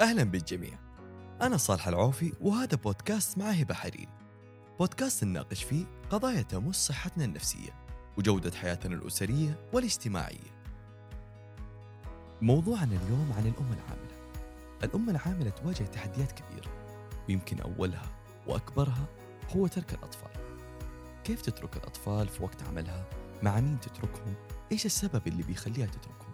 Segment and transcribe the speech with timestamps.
[0.00, 0.78] أهلا بالجميع.
[1.42, 4.08] أنا صالح العوفي وهذا بودكاست مع هبة حريري
[4.78, 7.70] بودكاست نناقش فيه قضايا تمس صحتنا النفسية
[8.18, 10.60] وجودة حياتنا الأسرية والاجتماعية.
[12.42, 14.30] موضوعنا اليوم عن الأم العاملة.
[14.84, 16.70] الأم العاملة تواجه تحديات كبيرة
[17.28, 18.10] ويمكن أولها
[18.46, 19.06] وأكبرها
[19.56, 20.30] هو ترك الأطفال.
[21.24, 23.04] كيف تترك الأطفال في وقت عملها؟
[23.42, 24.34] مع مين تتركهم؟
[24.72, 26.32] إيش السبب اللي بيخليها تتركهم؟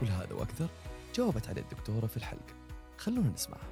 [0.00, 0.68] كل هذا وأكثر
[1.14, 2.61] جاوبت عليه الدكتورة في الحلقة.
[3.02, 3.70] خلونا نسمعها.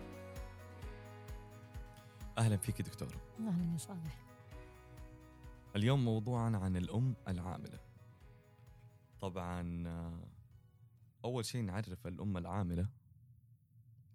[2.39, 4.27] أهلا فيك دكتورة أهلا يا صالح.
[5.77, 7.79] اليوم موضوعنا عن الأم العاملة.
[9.21, 9.85] طبعا
[11.25, 12.89] أول شيء نعرف الأم العاملة.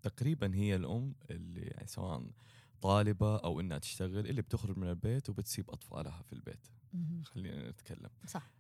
[0.02, 2.24] تقريبا هي الأم اللي يعني سواء
[2.82, 6.68] طالبة أو إنها تشتغل اللي بتخرج من البيت وبتسيب أطفالها في البيت.
[7.24, 8.10] خلينا نتكلم.
[8.28, 8.52] صح.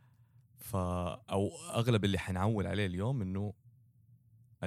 [0.57, 3.53] فا أو أغلب اللي حنعول عليه اليوم إنه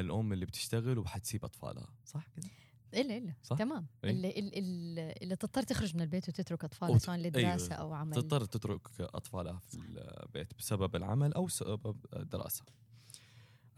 [0.01, 2.49] الأم اللي بتشتغل وحتسيب أطفالها صح كده؟
[2.95, 4.11] إلا إلا صح؟ تمام إيه.
[4.11, 7.73] اللي, اللي, اللي تضطر تخرج من البيت وتترك أطفالها وت- سواء أيوة.
[7.73, 12.65] أو عمل تضطر تترك أطفالها في البيت بسبب العمل أو سبب الدراسة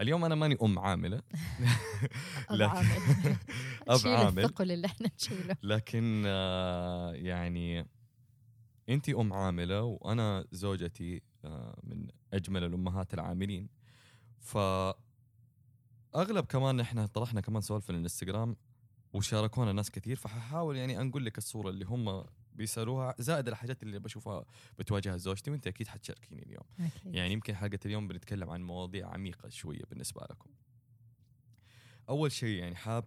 [0.00, 1.16] اليوم أنا ماني أم عاملة
[2.48, 2.88] أب لكن- عامل
[4.02, 7.86] شيل عامل الثقل اللي إحنا نشيله لكن آه، يعني
[8.88, 13.68] انت أم عاملة وأنا زوجتي آه، من أجمل الأمهات العاملين
[14.38, 14.58] ف
[16.14, 18.56] أغلب كمان إحنا طرحنا كمان سؤال في الإنستغرام
[19.12, 24.44] وشاركونا ناس كثير فححاول يعني انقل لك الصورة اللي هم بيسألوها زائد الحاجات اللي بشوفها
[24.78, 26.64] بتواجهها زوجتي وأنت أكيد حتشاركيني اليوم.
[26.80, 27.14] أكيد.
[27.14, 30.50] يعني يمكن حلقة اليوم بنتكلم عن مواضيع عميقة شوية بالنسبة لكم.
[32.08, 33.04] أول شيء يعني حاب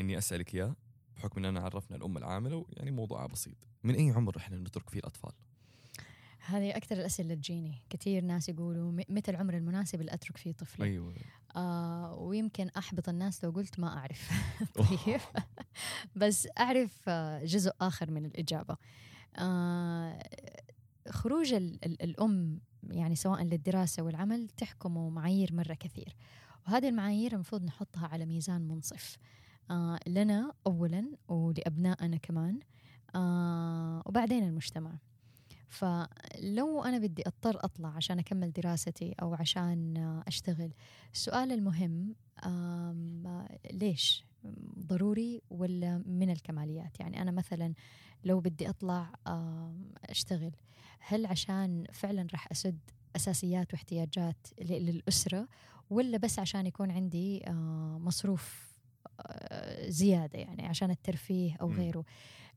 [0.00, 0.76] إني أسألك إياه
[1.16, 3.56] بحكم إننا عرفنا الأم العاملة يعني موضوعها بسيط.
[3.84, 5.32] من أي عمر إحنا نترك فيه الأطفال؟
[6.46, 7.82] هذه أكثر الأسئلة اللي تجيني.
[7.90, 11.14] كثير ناس يقولوا متى العمر المناسب اللي اترك فيه طفلي؟ أيوة.
[11.56, 14.30] آه ويمكن أحبط الناس لو قلت ما أعرف.
[14.74, 15.20] طيب.
[16.16, 18.76] بس أعرف آه، جزء آخر من الإجابة.
[19.36, 20.22] آه
[21.08, 22.60] خروج ال ال الأم
[22.90, 26.16] يعني سواء للدراسة والعمل تحكمه معايير مرة كثير.
[26.66, 29.16] وهذه المعايير المفروض نحطها على ميزان منصف.
[29.70, 32.60] آه لنا اولا ولأبنائنا كمان.
[33.14, 34.98] آه وبعدين المجتمع.
[35.68, 40.72] فلو أنا بدي أضطر أطلع عشان أكمل دراستي أو عشان أشتغل
[41.12, 42.14] السؤال المهم
[43.72, 44.24] ليش؟
[44.78, 47.74] ضروري ولا من الكماليات؟ يعني أنا مثلا
[48.24, 50.52] لو بدي أطلع آم، أشتغل
[51.00, 52.78] هل عشان فعلا راح أسد
[53.16, 55.48] أساسيات واحتياجات ل- للأسرة
[55.90, 58.73] ولا بس عشان يكون عندي آه، مصروف
[59.88, 61.72] زيادة يعني عشان الترفيه أو.
[61.72, 62.04] غيره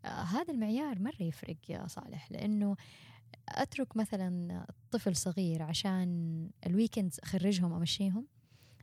[0.05, 2.75] آه، هذا المعيار مرة يفرق يا صالح لأنه
[3.49, 8.27] أترك مثلا طفل صغير عشان الويكندز اخرجهم أمشيهم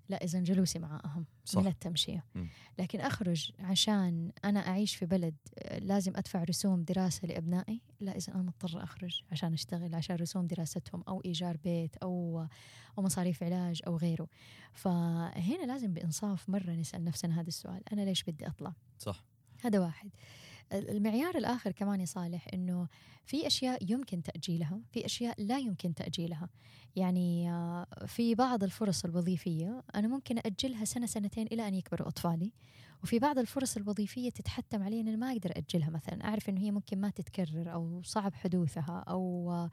[0.09, 1.61] لا إذا جلوسي معاه اهم صح.
[1.61, 2.25] من التمشية.
[2.35, 2.49] مم.
[2.79, 7.81] لكن أخرج عشان أنا أعيش في بلد آه، لازم أدفع رسوم دراسة لأبنائي.
[8.01, 12.47] لا إذا أنا مضطر أخرج عشان أشتغل عشان رسوم دراستهم أو إيجار بيت أو
[12.99, 14.29] أو مصاريف علاج أو غيره.
[14.73, 17.83] فهنا لازم بإنصاف مرة نسأل نفسنا هذا السؤال.
[17.93, 19.25] أنا ليش بدي أطلع؟ صح.
[19.65, 20.11] هذا واحد.
[20.73, 22.89] المعيار الآخر كمان يا صالح أنه
[23.25, 26.49] في أشياء يمكن تأجيلها في أشياء لا يمكن تأجيلها.
[26.97, 32.53] يعني آه، في بعض الفرص الوظيفية أنا ممكن أجلها سنة سنتين إلى أن يكبروا أطفالي
[33.03, 36.25] وفي بعض الفرص الوظيفية تتحتم علي أن أنا ما أقدر أجلها مثلا.
[36.25, 39.71] أعرف أنه هي ممكن ما تتكرر أو صعب حدوثها أو آه،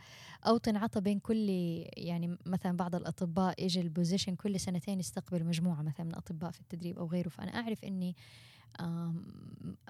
[0.47, 1.50] أو تنعطى بين كل
[1.97, 7.00] يعني مثلا بعض الأطباء يجي البوزيشن كل سنتين يستقبل مجموعة مثلا من الأطباء في التدريب
[7.00, 7.29] أو غيره.
[7.29, 8.16] فأنا أعرف أني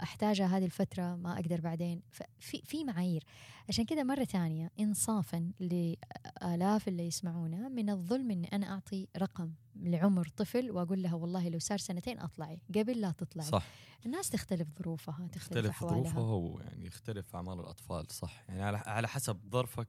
[0.03, 2.01] أحتاجها هذه الفترة ما أقدر بعدين.
[2.09, 3.23] ففي في معايير.
[3.69, 10.27] عشان كذا مرة ثانية انصافا لآلاف اللي يسمعونا من الظلم إني أنا أعطي رقم لعمر
[10.27, 13.47] طفل وأقول لها والله لو صار سنتين أطلعي قبل لا تطلعي.
[13.47, 13.65] صح.
[14.05, 16.01] الناس تختلف ظروفها تختلف, أحوالها.
[16.03, 18.43] ظروفها ويعني يختلف أعمال الأطفال صح.
[18.49, 19.87] يعني على على حسب ظرفك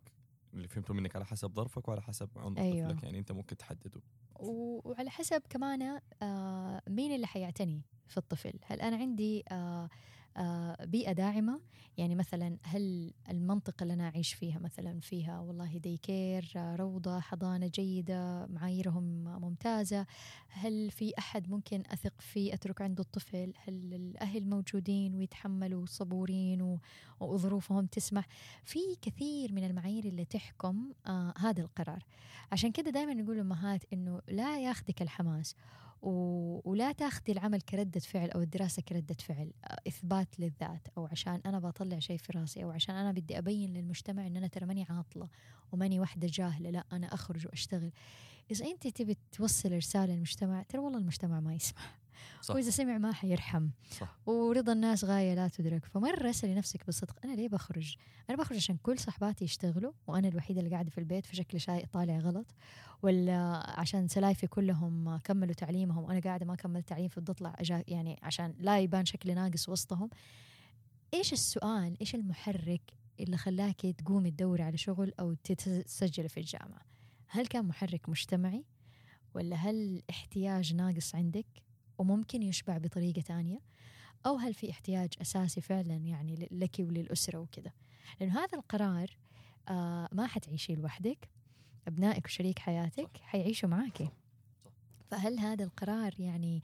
[0.54, 2.88] اللي فهمته منك على حسب ظرفك وعلى حسب عمر أيوة.
[2.88, 3.02] طفلك.
[3.02, 4.00] يعني أنت ممكن تحدده.
[4.36, 7.82] وعلى حسب كمان آه، مين اللي حيعتني.
[8.08, 9.88] في الطفل؟ هل أنا عندي آه،
[10.36, 11.60] آه، بيئة داعمة؟
[11.96, 17.66] يعني مثلا هل المنطقة اللي أنا أعيش فيها مثلا فيها والله ديكير آه، روضة حضانة
[17.66, 20.06] جيدة معاييرهم ممتازة
[20.48, 26.78] هل في أحد ممكن أثق فيه أترك عنده الطفل؟ هل الأهل موجودين ويتحملوا صبورين
[27.20, 28.26] وظروفهم تسمح؟
[28.64, 32.04] في كثير من المعايير اللي تحكم آه هذا القرار.
[32.52, 35.56] عشان كده دائما نقول للأمهات إنه لا ياخذك الحماس.
[36.02, 36.70] و...
[36.70, 41.58] ولا تاخذي العمل كردة فعل أو الدراسة كردة فعل آه، إثبات للذات أو عشان أنا
[41.58, 45.28] بطلع شيء في راسي أو عشان أنا بدي أبين للمجتمع إن أنا ترى ماني عاطلة
[45.72, 47.92] وماني واحدة جاهلة لا أنا أخرج وأشتغل.
[48.50, 52.01] إذا أنت تبي توصل رسالة للمجتمع ترى والله المجتمع ما يسمح.
[52.40, 52.54] صح.
[52.54, 53.68] وإذا سمع ما حيرحم.
[53.90, 54.18] صح.
[54.26, 55.86] ورضا الناس غاية لا تدرك.
[55.86, 57.96] فمرة اسالي نفسك بالصدق أنا ليه بخرج؟
[58.30, 62.18] أنا بخرج عشان كل صحباتي يشتغلوا وأنا الوحيدة اللي قاعدة في البيت فشكلي شاي طالع
[62.18, 62.54] غلط
[63.02, 67.54] ولا عشان سلايفي كلهم كملوا تعليمهم وأنا قاعدة ما كملت تعليم فبدي اطلع
[67.88, 70.10] يعني عشان لا يبان شكلي ناقص وسطهم؟
[71.14, 72.82] إيش السؤال؟ إيش المحرك
[73.20, 76.82] اللي خلاكي تقومي تدوري على شغل أو تسجلي في الجامعة؟
[77.28, 78.64] هل كان محرك مجتمعي؟
[79.34, 81.46] ولا هل احتياج ناقص عندك؟
[82.02, 83.60] وممكن يشبع بطريقة تانية
[84.26, 87.72] أو هل في احتياج أساسي فعلا يعني لك وللأسرة وكذا
[88.20, 89.16] لأنه هذا القرار
[89.68, 91.28] آه ما حتعيشيه لوحدك
[91.88, 93.22] أبنائك وشريك حياتك صح.
[93.22, 94.08] حيعيشوا معاكي.
[95.10, 96.62] فهل هذا القرار يعني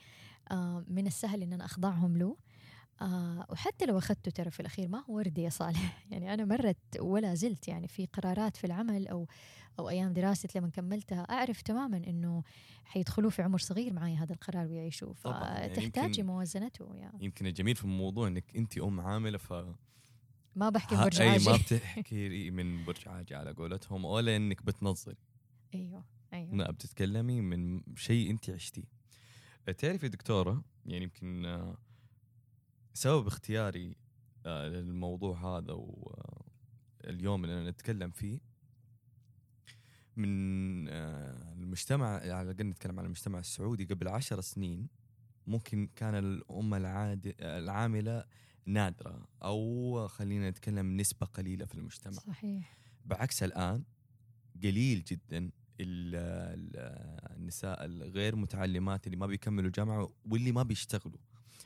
[0.51, 2.37] آه من السهل إن أنا أخضعهم له
[3.03, 7.01] آه وحتى لو أخذته ترى في الأخير ما هو وردي يا صالح يعني أنا مرت
[7.01, 9.27] ولا زلت يعني في قرارات في العمل أو
[9.79, 12.43] أو أيام دراستي لما كملتها أعرف تماما إنه
[12.85, 15.15] حيدخلوا في عمر صغير معي هذا القرار ويعيشوه.
[15.25, 19.53] طبعاً، يعني فتحتاجي يمكن- موازنته يعني يمكن الجميل في الموضوع إنك انت أم عاملة ف
[20.57, 21.51] ما بحكي برج أي عاجي.
[21.51, 25.17] ما بتحكي من برج عاجي على قولتهم ولا إنك بتنظري.
[25.75, 26.55] أيوه أيوه.
[26.55, 28.85] لا بتتكلمي من شيء انت عشتيه.
[29.79, 31.77] تعرفي دكتورة يعني يمكن آه،
[32.95, 33.97] سبب اختياري
[34.47, 38.41] آه، للموضوع هذا واليوم اللي أنا نتكلم فيه
[40.19, 44.89] من آه، المجتمع على الأقل نتكلم عن المجتمع السعودي قبل عشر سنين
[45.47, 48.25] ممكن كان الأمة العاد العاملة
[48.67, 52.13] نادرة أو خلينا نتكلم نسبة قليلة في المجتمع.
[52.13, 52.79] صحيح.
[53.05, 53.85] بعكس الآن
[54.63, 55.39] قليل جدا
[55.81, 56.15] ال-
[56.61, 61.19] ال- النساء الغير متعلمات اللي ما بيكملوا جامعة واللي ما بيشتغلوا.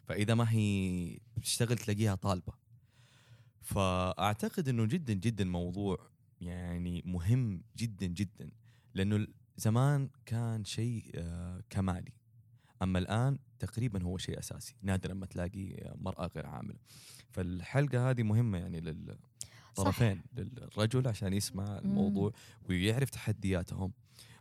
[0.04, 2.52] فإذا ما هي بتشتغل تلاقيها طالبة.
[3.62, 6.11] فأعتقد أنه جدا جدا موضوع
[6.42, 8.50] يعني مهم جدا جدا
[8.94, 12.12] لأنه زمان كان شيء آه، كمالي.
[12.82, 14.74] أما الآن تقريبا هو شيء أساسي.
[14.82, 16.78] نادرا ما تلاقي مرأة غير عاملة.
[17.30, 19.18] فالحلقة هذه مهمة يعني لل
[19.74, 22.32] طرفين للرجل عشان يسمع الموضوع
[22.68, 23.92] ويعرف تحدياتهم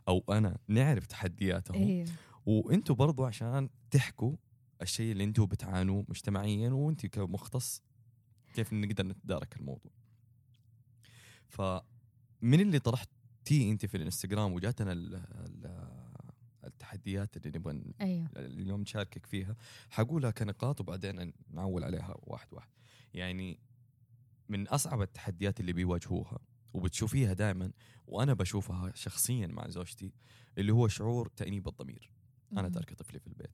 [0.08, 1.82] أو أنا نعرف تحدياتهم.
[1.82, 2.08] أيوه
[2.46, 4.36] وأنتم برضو عشان تحكوا
[4.82, 7.82] الشيء اللي أنتم بتعانوا مجتمعيا وانت كمختص
[8.54, 9.92] كيف نقدر نتدارك الموضوع.
[12.42, 16.12] فمن اللي طرحتيه أنت في الإنستغرام وجاتنا ال- ال-
[16.64, 18.28] التحديات اللي نبغى أيوه.
[18.36, 19.56] اليوم نشاركك فيها
[19.90, 22.68] حقولها كنقاط وبعدين نعول عليها واحد واحد.
[23.14, 23.58] يعني
[24.48, 26.38] من أصعب التحديات اللي بيواجهوها
[26.74, 27.72] وبتشوفيها دائما
[28.06, 30.12] وأنا بشوفها شخصيا مع زوجتي
[30.58, 32.10] اللي هو شعور تأنيب الضمير.
[32.52, 32.68] أنا.
[32.68, 33.50] تاركه طفلي في البيت.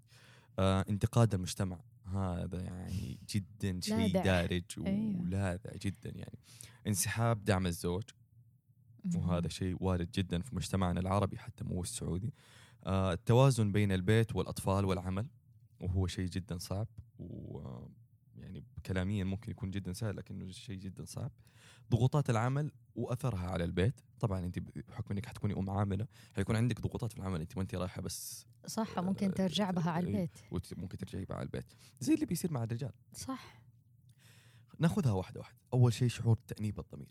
[0.58, 1.81] آه انتقاد المجتمع.
[2.05, 4.12] هذا يعني جدا شيء.
[4.12, 5.20] دارج أيوه.
[5.20, 6.38] ولاذع جدا يعني.
[6.87, 8.02] انسحاب دعم الزوج.
[9.16, 12.34] وهذا شيء وارد جدا في مجتمعنا العربي حتى مو السعودي.
[12.84, 15.26] آه التوازن بين البيت والأطفال والعمل
[15.81, 16.88] وهو شيء جدا صعب
[17.19, 17.88] و آه،
[18.37, 21.31] يعني كلاميا ممكن يكون جدا سهل لكنه شيء جدا صعب.
[21.90, 24.00] ضغوطات العمل وأثرها على البيت.
[24.20, 26.06] طبعا أنت بحكم إنك حتكوني أم عاملة
[26.37, 30.06] حيكون عندك ضغوطات في العمل أنت ما أنت رايحة بس صح ممكن ترجع بها على
[30.06, 30.14] إيه.
[30.14, 30.38] البيت.
[30.78, 31.72] وممكن ترجعي بقى على البيت.
[32.00, 32.93] زي اللي بيصير مع الرجال.
[33.14, 33.60] صح.
[34.78, 35.56] ناخذها واحدة واحدة.
[35.72, 37.08] أول شيء شعور تأنيب الضمير.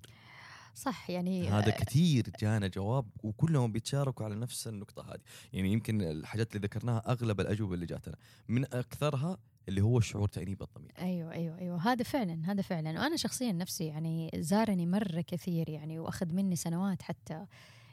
[0.78, 5.22] صح يعني هذا كثير جانا جواب وكلهم بيتشاركوا على نفس النقطة هذه.
[5.54, 8.16] يعني يمكن الحاجات اللي ذكرناها أغلب الأجوبة اللي جاتنا
[8.48, 9.38] من أكثرها
[9.70, 10.92] اللي هو الشعور تأنيب الضمير.
[11.00, 11.92] أيوه أيوه أيوه.
[11.92, 13.00] هذا فعلا هذا فعلا.
[13.00, 17.46] وأنا شخصيا نفسي يعني زارني مرة كثير يعني وأخذ مني سنوات حتى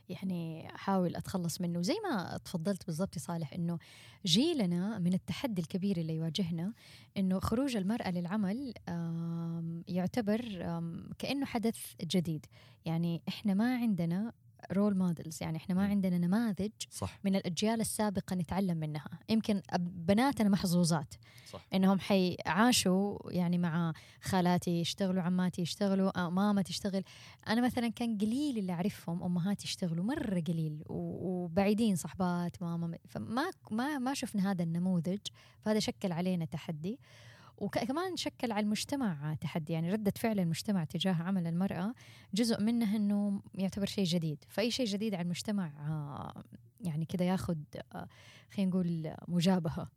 [0.08, 1.82] يعني أحاول أتخلص منه.
[1.82, 3.78] زي ما تفضلت بالضبط صالح إنه
[4.26, 6.72] جيلنا من التحدي الكبير اللي يواجهنا
[7.16, 8.74] إنه خروج المرأة للعمل
[9.88, 10.40] يعتبر
[11.18, 12.46] كأنه حدث جديد.
[12.84, 14.32] يعني إحنا ما عندنا
[14.72, 15.86] role models يعني إحنا ما.
[15.86, 17.18] عندنا نماذج صح.
[17.24, 19.18] من الأجيال السابقة نتعلم منها.
[19.28, 21.14] يمكن بناتنا محظوظات.
[21.50, 21.66] صح.
[21.74, 23.92] إنهم حيعاشوا يعني مع
[24.22, 27.04] خالاتي يشتغلوا عماتي يشتغلوا آه، ماما تشتغل.
[27.48, 30.82] أنا مثلا كان قليل اللي أعرفهم أمهات يشتغلوا مرة قليل.
[30.86, 35.20] وبعيدين صحبات ماما فما ما ما شفنا هذا النموذج.
[35.60, 36.98] فهذا شكل علينا تحدي.
[37.58, 41.94] وكمان شكل على المجتمع تحدي يعني ردة فعل المجتمع تجاه عمل المرأة
[42.34, 44.44] جزء منه أنه يعتبر شيء جديد.
[44.48, 46.42] فأي شيء جديد على المجتمع آه،
[46.80, 47.56] يعني كذا ياخذ
[47.94, 48.08] آه،
[48.50, 49.88] خلينا نقول مجابهة.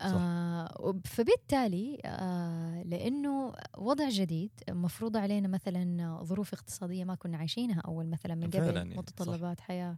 [0.00, 8.06] آه فبالتالي آه لأنه وضع جديد مفروض علينا مثلا ظروف اقتصادية ما كنا عايشينها أول
[8.06, 8.96] مثلا من قبل يعني،.
[8.96, 9.96] متطلبات حياة.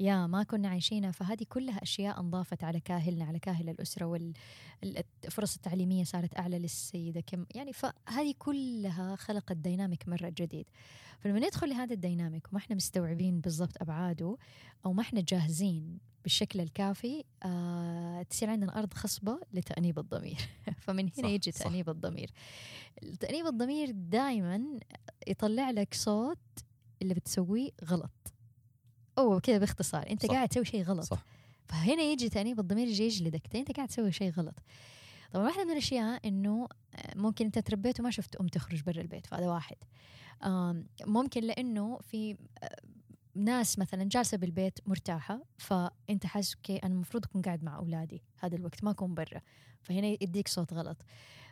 [0.00, 6.04] يا ما كنا عايشينها فهذه كلها أشياء أنضافت على كاهلنا على كاهل الأسرة والفرص التعليمية
[6.04, 10.66] صارت أعلى للسيدة كم يعني فهذه كلها خلقت ديناميك مرة جديد.
[11.20, 14.36] فلما ندخل لهذا الديناميك وما إحنا مستوعبين بالضبط أبعاده
[14.86, 20.38] أو ما إحنا جاهزين بالشكل الكافي آه تصير عندنا أرض خصبة لتأنيب الضمير.
[20.84, 22.30] فمن هنا يجي تأنيب الضمير.
[23.20, 24.78] تأنيب الضمير دائما
[25.26, 26.38] يطلع لك صوت
[27.02, 28.33] اللي بتسويه غلط.
[29.18, 30.10] أو كذا باختصار.
[30.10, 30.32] أنت صح.
[30.32, 31.04] قاعد تسوي شيء غلط.
[31.04, 31.24] صح.
[31.66, 34.54] فهنا يجي تانيب الضمير يجي يجلدك أنت قاعد تسوي شيء غلط.
[35.32, 39.26] طبعا واحدة من الأشياء إنه آه، ممكن أنت تربيت وما شفت أم تخرج برا البيت
[39.26, 39.76] فهذا واحد.
[41.06, 42.76] ممكن لأنه في آه،
[43.34, 48.56] ناس مثلا جالسة بالبيت مرتاحة فأنت حاسس أوكي أنا المفروض أكون قاعد مع أولادي هذا
[48.56, 49.40] الوقت ما أكون برا.
[49.82, 51.02] فهنا يديك صوت غلط.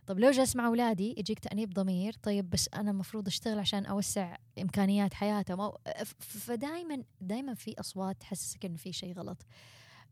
[0.06, 4.36] طب لو جالس مع أولادي يجيك تأنيب ضمير طيب بس أنا المفروض أشتغل عشان أوسع
[4.58, 5.72] إمكانيات حياتهم.
[6.18, 9.46] فدائما دائما في أصوات تحسسك إنه في شيء غلط.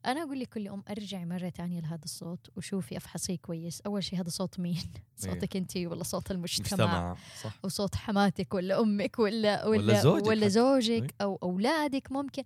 [0.07, 3.81] أنا أقول لكل ام أرجعي مرة ثانية لهذا الصوت وشوفي أفحصيه كويس.
[3.81, 5.03] أول شيء هذا صوت مين؟ إيه.
[5.17, 7.17] صوتك انت ولا صوت المجتمع؟ مجتمع.
[7.43, 7.59] صح.
[7.65, 11.09] وصوت حماتك ولا أمك ولا ولا ولا زوجك, ولا زوجك إيه.
[11.21, 12.43] أو أولادك ممكن.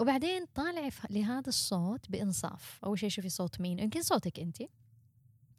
[0.00, 2.78] وبعدين طالعي لهذا الصوت بإنصاف.
[2.84, 3.78] أول شيء شوفي صوت مين.
[3.78, 4.62] يمكن صوتك انت.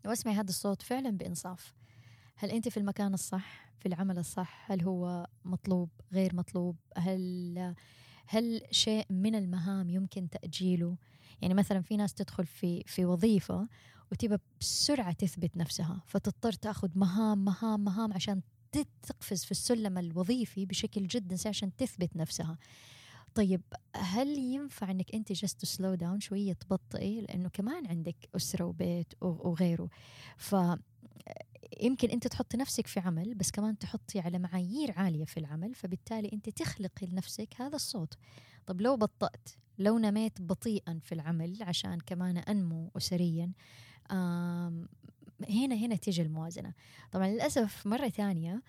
[0.06, 1.74] واسمعي هذا الصوت فعلا بإنصاف.
[2.36, 7.76] هل انت في المكان الصح في العمل الصح؟ هل هو مطلوب غير مطلوب؟ هل
[8.28, 10.98] هل شيء من المهام يمكن تأجيله؟
[11.42, 13.68] يعني مثلا في ناس تدخل في في وظيفة
[14.12, 18.42] وتبى بسرعة تثبت نفسها فتضطر تأخذ مهام مهام مهام عشان
[18.72, 22.58] تقفز في السلم الوظيفي بشكل جدا عشان تثبت نفسها.
[23.36, 23.62] طيب
[23.96, 29.90] هل ينفع إنك أنت جست سلو داون شوية تبطئي؟ لأنه كمان عندك أسرة وبيت وغيره.
[30.38, 30.56] ف
[31.82, 36.30] يمكن أنت تحطي نفسك في عمل بس كمان تحطي على معايير عالية في العمل فبالتالي
[36.34, 38.14] أنت تخلقي لنفسك هذا الصوت.
[38.66, 39.50] طب لو بطأت
[39.80, 43.52] لو نميت بطيئا في العمل عشان كمان أنمو اسريا
[45.50, 46.74] هنا هنا تيجي الموازنة.
[47.12, 48.64] طبعا للأسف مرة ثانية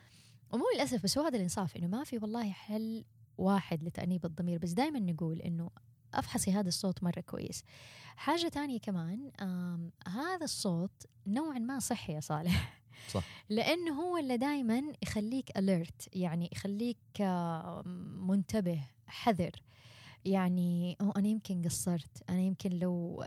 [0.52, 3.04] ومو للأسف بس هو هذا الإنصاف إنه ما في والله حل
[3.38, 5.70] واحد لتأنيب الضمير بس دائما نقول إنه
[6.14, 7.64] أفحصي هذا الصوت مرة كويس.
[8.16, 9.30] حاجة تانية كمان
[10.08, 12.82] هذا الصوت نوعا ما صحي يا صالح.
[13.08, 13.24] صح.
[13.48, 17.20] لأنه هو اللي دائما يخليك اليرت يعني يخليك
[18.20, 19.62] منتبه حذر.
[20.24, 23.24] يعني أو أنا يمكن قصرت أنا يمكن لو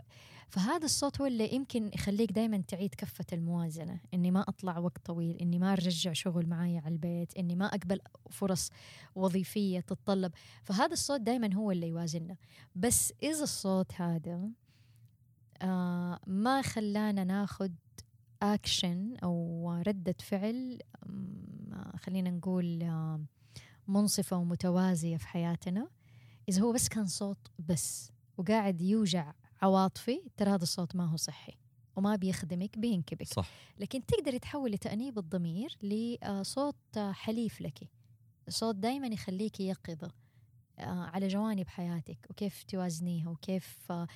[0.48, 4.00] فهذا الصوت هو اللي يمكن يخليك دائما تعيد كفة الموازنة.
[4.14, 8.00] إني ما أطلع وقت طويل إني ما أرجع شغل معي على البيت إني ما أقبل
[8.30, 8.70] فرص
[9.14, 10.32] وظيفية تتطلب.
[10.64, 12.36] فهذا الصوت دائما هو اللي يوازننا.
[12.74, 14.50] بس إذا الصوت هذا
[15.62, 17.74] آه ما خلانا ناخد
[18.42, 20.78] اكشن أو ردة فعل
[21.96, 23.20] خلينا نقول آه
[23.88, 25.88] منصفة ومتوازية في حياتنا.
[26.48, 31.58] إذا هو بس كان صوت بس وقاعد يوجع عواطفي ترى هذا الصوت ما هو صحي
[31.96, 33.26] وما بيخدمك بينكبك.
[33.26, 33.50] صح.
[33.78, 37.88] لكن تقدر تحول تأنيب الضمير لصوت حليف لك.
[38.48, 40.10] صوت دائما يخليك يقظة
[40.78, 44.06] آه، على جوانب حياتك وكيف توازنيها وكيف آه،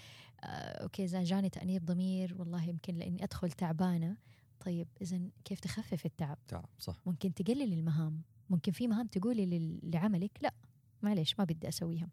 [0.83, 4.17] أوكي إذا جاني تأنيب ضمير والله يمكن لإني أدخل تعبانة.
[4.61, 7.01] طيب اذا كيف تخفف التعب؟ تعب صح.
[7.07, 8.23] ممكن تقلل المهام.
[8.51, 10.55] ممكن في مهام تقولي لعملك لا
[11.03, 12.09] معليش ما بدي أسويها.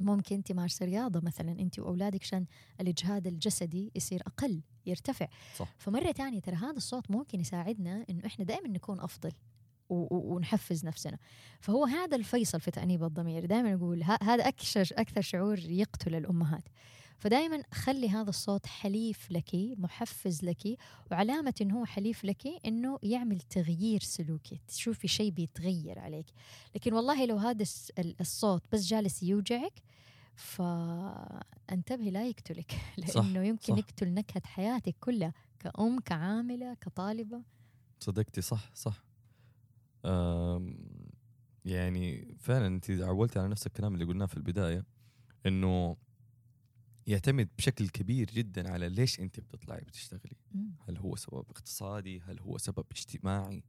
[0.00, 2.46] ممكن تمارسي رياضة مثلا أنت وأولادك عشان
[2.80, 5.28] الإجهاد الجسدي يصير أقل يرتفع.
[5.56, 5.74] صح.
[5.78, 9.32] فمرة تانية ترى هذا الصوت ممكن يساعدنا إنه إحنا دائما نكون أفضل
[9.90, 11.18] ونحفز نفسنا.
[11.60, 13.46] فهو هذا الفيصل في تأنيب الضمير.
[13.46, 16.68] دائما أقول هذا أكثر أكثر شعور يقتل الأمهات.
[17.18, 20.78] فدائما خلي هذا الصوت حليف لك محفز لك
[21.10, 26.26] وعلامة إنه هو حليف لك إنه يعمل تغيير سلوكي تشوفي شيء بيتغير عليك.
[26.74, 27.64] لكن والله لو هذا
[28.20, 29.82] الصوت بس جالس يوجعك
[30.34, 32.72] فانتبهي لا يقتلك.
[32.98, 33.78] لأنه صح يمكن صح.
[33.78, 37.42] يقتل نكهة حياتك كلها كأم كعاملة كطالبة.
[38.00, 39.04] صدقتي صح صح.
[41.64, 44.84] يعني فعلا انت عولتي على نفس الكلام اللي قلناه في البداية
[45.46, 45.96] إنه
[47.08, 50.36] يعتمد بشكل كبير جدا على ليش أنت بتطلعي بتشتغلي.
[50.88, 53.64] هل هو سبب اقتصادي؟ هل هو سبب اجتماعي؟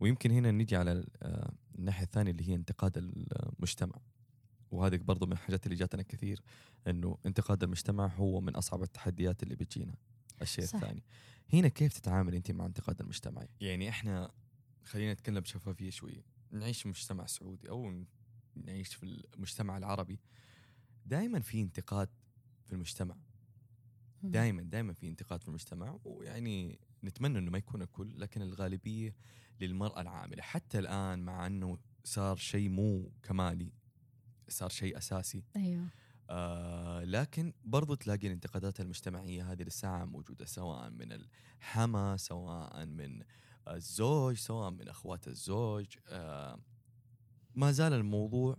[0.00, 3.96] ويمكن هنا نيجي على آه، الناحية الثانية اللي هي انتقاد المجتمع.
[4.70, 6.42] وهذه برضو من الحاجات اللي جاتنا كثير
[6.86, 9.94] إنه انتقاد المجتمع هو من أصعب التحديات اللي بتجينا.
[10.42, 10.74] الشيء صح.
[10.74, 11.02] الثاني.
[11.52, 14.30] هنا كيف تتعامل أنت مع انتقاد المجتمع؟ يعني إحنا
[14.84, 16.24] خلينا نتكلم بشفافية شوي.
[16.50, 18.04] نعيش في مجتمع سعودي أو
[18.56, 20.20] نعيش في المجتمع العربي.
[21.06, 22.08] دائما في انتقاد
[22.72, 23.16] في المجتمع.
[24.22, 29.16] دائما دائما في انتقاد في المجتمع ويعني نتمنى إنه ما يكون الكل لكن الغالبية
[29.60, 30.42] للمرأة العاملة.
[30.42, 33.72] حتى الآن مع إنه صار شيء مو كمالي
[34.48, 35.44] صار شيء أساسي.
[35.56, 35.86] أيوه.
[36.30, 43.22] آه لكن برضو تلاقي الانتقادات المجتمعية هذه للساعه موجودة سواء من الحما سواء من
[43.68, 45.86] الزوج سواء من أخوات الزوج.
[46.08, 46.58] آه
[47.54, 48.56] ما زال الموضوع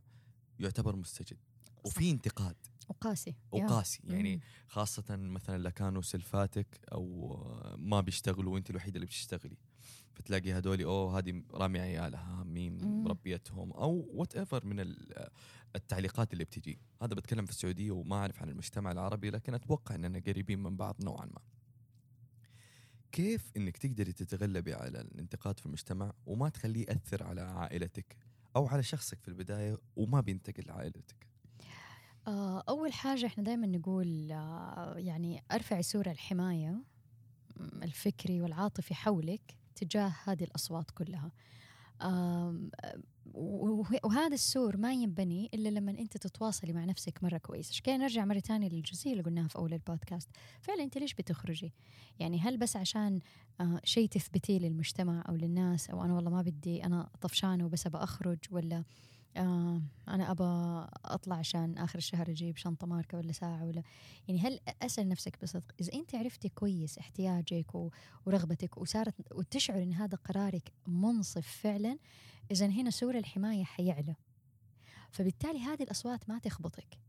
[0.60, 1.38] يعتبر مستجد.
[1.86, 2.56] وفي انتقاد.
[2.90, 3.36] وقاسي.
[3.52, 4.00] وقاسي.
[4.04, 4.42] يعني.
[4.68, 7.38] خاصة مثلا اللي كانوا سلفاتك أو
[7.78, 9.58] ما بيشتغلوا وأنت الوحيدة اللي بتشتغلي.
[10.14, 12.78] فتلاقي هذولي أوه هذه رامي عيالها مين.
[13.04, 15.30] مربيتهم؟ أو وات ايفر من ال-
[15.76, 16.80] التعليقات اللي بتجي.
[17.02, 20.96] هذا بتكلم في السعودية وما أعرف عن المجتمع العربي لكن أتوقع إننا قريبين من بعض
[21.04, 21.42] نوعا ما.
[23.12, 28.18] كيف إنك تقدري تتغلبي على الانتقاد في المجتمع وما تخليه يأثر على عائلتك
[28.56, 31.28] أو على شخصك في البداية وما بينتقل لعائلتك؟
[32.70, 36.84] أول حاجة إحنا دائما نقول آه، يعني أرفعي سور الحماية
[37.84, 41.32] الفكري والعاطفي حولك تجاه هذه الأصوات كلها.
[44.04, 47.70] وهذا السور ما ينبني إلا لما أنت تتواصلي مع نفسك مرة كويس.
[47.70, 50.30] عشان نرجع مرة تانية للجزئية اللي قلناها في أول البودكاست.
[50.62, 51.74] فعلا أنت ليش بتخرجي؟
[52.20, 53.20] يعني هل بس عشان
[53.62, 57.98] آه، شيء تثبتيه للمجتمع أو للناس أو أنا والله ما بدي أنا طفشانة وبس أبى
[57.98, 58.84] أخرج ولا
[59.38, 60.44] آه أنا أبى
[61.06, 63.84] أطلع عشان آخر الشهر أجيب شنطة ماركة ولا ساعة ولا
[64.28, 67.76] يعني هل أسأل نفسك بصدق إذا أنت عرفتي كويس احتياجك
[68.26, 71.98] ورغبتك وصارت وتشعر إن هذا قرارك منصف فعلا
[72.52, 74.16] إذا هنا سور الحماية حيعلى.
[75.12, 77.00] فبالتالي هذه الأصوات ما تخبطك.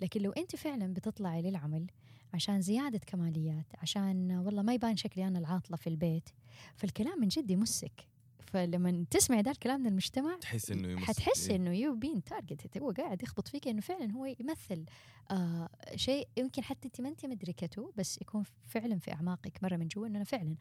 [0.00, 1.86] لكن لو أنت فعلا بتطلعي للعمل
[2.34, 6.28] عشان زيادة كماليات عشان والله ما يبان شكلي أنا العاطلة في البيت
[6.76, 8.07] فالكلام من جد يمسك.
[8.48, 11.56] فلما تسمعي ذا الكلام من المجتمع تحس إنه يمس حتحسي إيه.
[11.56, 14.84] إنه your pain target هو قاعد يخبط فيك إنه فعلا هو يمثل
[15.30, 19.88] آه شيء يمكن حتى أنت ما أنت مدركته بس يكون فعلا في أعماقك مرة من
[19.88, 20.56] جوا إنه أنا فعلا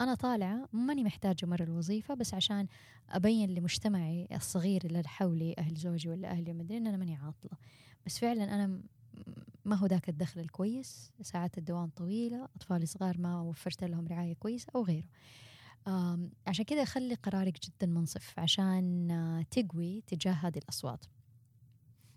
[0.00, 2.66] أنا طالعة ماني محتاجة مرة الوظيفة بس عشان
[3.08, 7.58] أبين لمجتمعي الصغير اللي حولي أهل زوجي ولا أهلي مدري إن أنا ماني عاطلة.
[8.06, 8.80] بس فعلا أنا
[9.64, 14.66] ما هو ذاك الدخل الكويس ساعات الدوام طويلة أطفالي صغار ما وفرت لهم رعاية كويسه
[14.74, 15.06] أو غيره.
[16.46, 21.04] عشان كذا خلي قرارك جدا منصف عشان آه، تقوي تجاه هذه الأصوات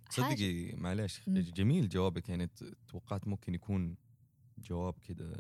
[0.10, 1.22] تصدقي معلش.
[1.28, 2.50] جميل جوابك يعني
[2.88, 3.96] توقعت ممكن يكون
[4.58, 5.36] جواب كده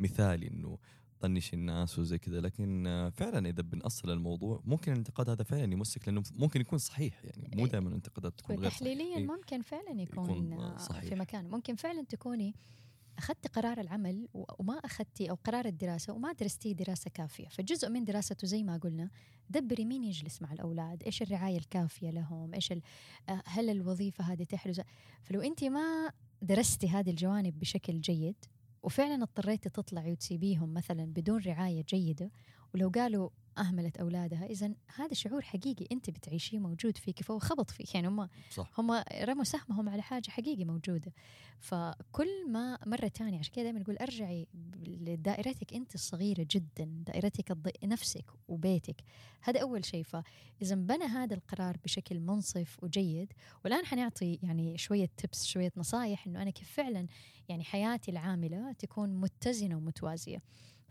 [0.00, 0.78] مثالي إنه
[1.20, 6.08] طنش الناس وزي كذا لكن آه، فعلا إذا بنأصل الموضوع ممكن الانتقاد هذا فعلا يمسك
[6.08, 7.72] لأنه ممكن يكون صحيح يعني مو إيه.
[7.72, 8.70] دائما الانتقادات تكون غير.
[8.70, 9.26] تحليليا إيه.
[9.26, 11.04] ممكن فعلا يكون, يكون، آه، صحيح.
[11.04, 12.54] في مكان ممكن فعلا تكوني
[13.22, 17.48] أخذتي قرار العمل وما أخذتي أو قرار الدراسة وما درستي دراسة كافية.
[17.48, 19.10] فجزء من دراسته زي ما قلنا
[19.50, 22.82] دبري مين يجلس مع الأولاد إيش الرعاية الكافية لهم ال-
[23.28, 24.80] آه، هل الوظيفة هذه تحرز؟
[25.22, 26.10] فلو أنت ما
[26.42, 28.36] درستي هذه الجوانب بشكل جيد
[28.82, 32.30] وفعلا اضطريتي تطلعي وتسيبيهم مثلا بدون رعاية جيدة
[32.74, 34.46] ولو قالوا أهملت أولادها.
[34.46, 37.94] إذا هذا شعور حقيقي أنت بتعيشيه موجود فيك فهو خبط فيك.
[37.94, 38.80] يعني هم صح.
[38.80, 41.12] هم رموا سهمهم على حاجة حقيقي موجودة.
[41.58, 44.46] فكل ما مرة تانية عشان كذا دائما نقول أرجعي
[44.86, 47.58] لدائرتك أنت الصغيرة جدا دائرتك.
[47.84, 48.96] نفسك وبيتك.
[49.40, 50.04] هذا أول شيء.
[50.04, 53.32] فإذا بنى هذا القرار بشكل منصف وجيد.
[53.64, 57.06] والآن حنعطي يعني شوية تبس شوية نصايح أنه أنا كيف فعلا
[57.48, 60.42] يعني حياتي العاملة تكون متزنة ومتوازية.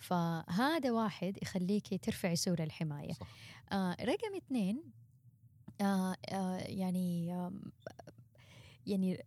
[0.02, 3.14] فهذا واحد يخليكي ترفعي سور الحماية.
[3.14, 3.28] صح.
[3.72, 4.84] آه رقم اثنين
[5.82, 7.54] آه آه يعني آه
[8.86, 9.24] يعني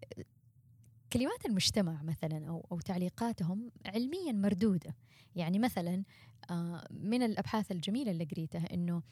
[1.12, 4.96] كلمات المجتمع مثلا أو أو تعليقاتهم علميا مردودة.
[5.36, 6.04] يعني مثلا
[6.50, 9.02] آه من الأبحاث الجميلة اللي قريتها إنه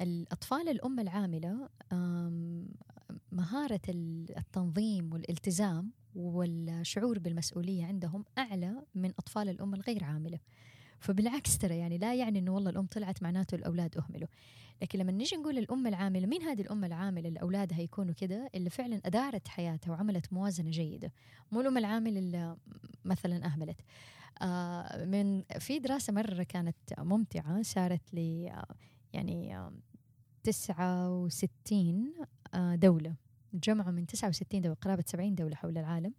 [0.00, 1.68] الأطفال الأم العاملة
[3.32, 10.38] مهارة التنظيم والالتزام والشعور بالمسؤولية عندهم أعلى من أطفال الأم الغير عاملة.
[11.02, 14.28] فبالعكس ترى يعني لا يعني إنه والله الأم طلعت معناته الأولاد أهملوا.
[14.82, 18.70] لكن لما نيجي نقول الام العاملة مين هذه الأم العاملة اللي أولادها يكونوا كده؟ اللي
[18.70, 21.12] فعلا أدارت حياتها وعملت موازنة جيدة.
[21.52, 22.56] مو الأم العامل اللي
[23.04, 23.80] مثلا أهملت.
[24.42, 28.74] آه من في دراسة مرة كانت ممتعة صارت ل آه،
[29.12, 29.72] يعني آه،
[30.44, 32.12] 69
[32.54, 33.14] آه، دولة.
[33.54, 36.14] جمعوا من 69 دولة قرابة 70 دولة حول العالم.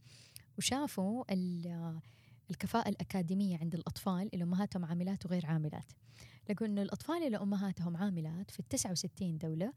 [0.57, 2.01] وشافوا آه،
[2.49, 5.91] الكفاءة الأكاديمية عند الأطفال اللي أمهاتهم عاملات وغير عاملات
[6.49, 9.73] لقوا إنه الأطفال اللي أمهاتهم عاملات في ال 69 دولة.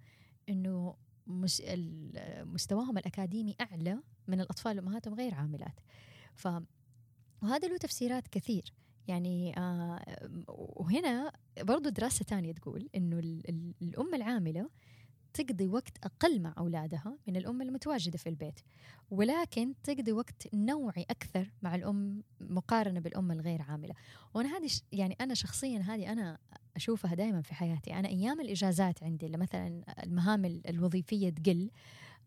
[1.60, 3.98] ال- مستواهم الأكاديمي أعلى
[4.28, 5.80] من الأطفال اللي أمهاتهم غير عاملات
[6.34, 6.48] ف
[7.42, 8.72] وهذا له تفسيرات كثير
[9.08, 10.00] يعني آه
[10.48, 12.88] وهنا برضو دراسة تانية تقول
[13.48, 14.68] ال- الأم العاملة
[15.36, 18.60] تقضي وقت أقل مع أولادها من الأم المتواجدة في البيت
[19.10, 23.94] ولكن تقضي وقت نوعي أكثر مع الأم مقارنة بالأم الغير عاملة.
[24.34, 26.38] وأنا هذه يعني أنا شخصيا هذه أنا
[26.76, 27.94] أشوفها دائما في حياتي.
[27.94, 31.70] أنا أيام الإجازات عندي مثلا المهام ال- الوظيفية تقل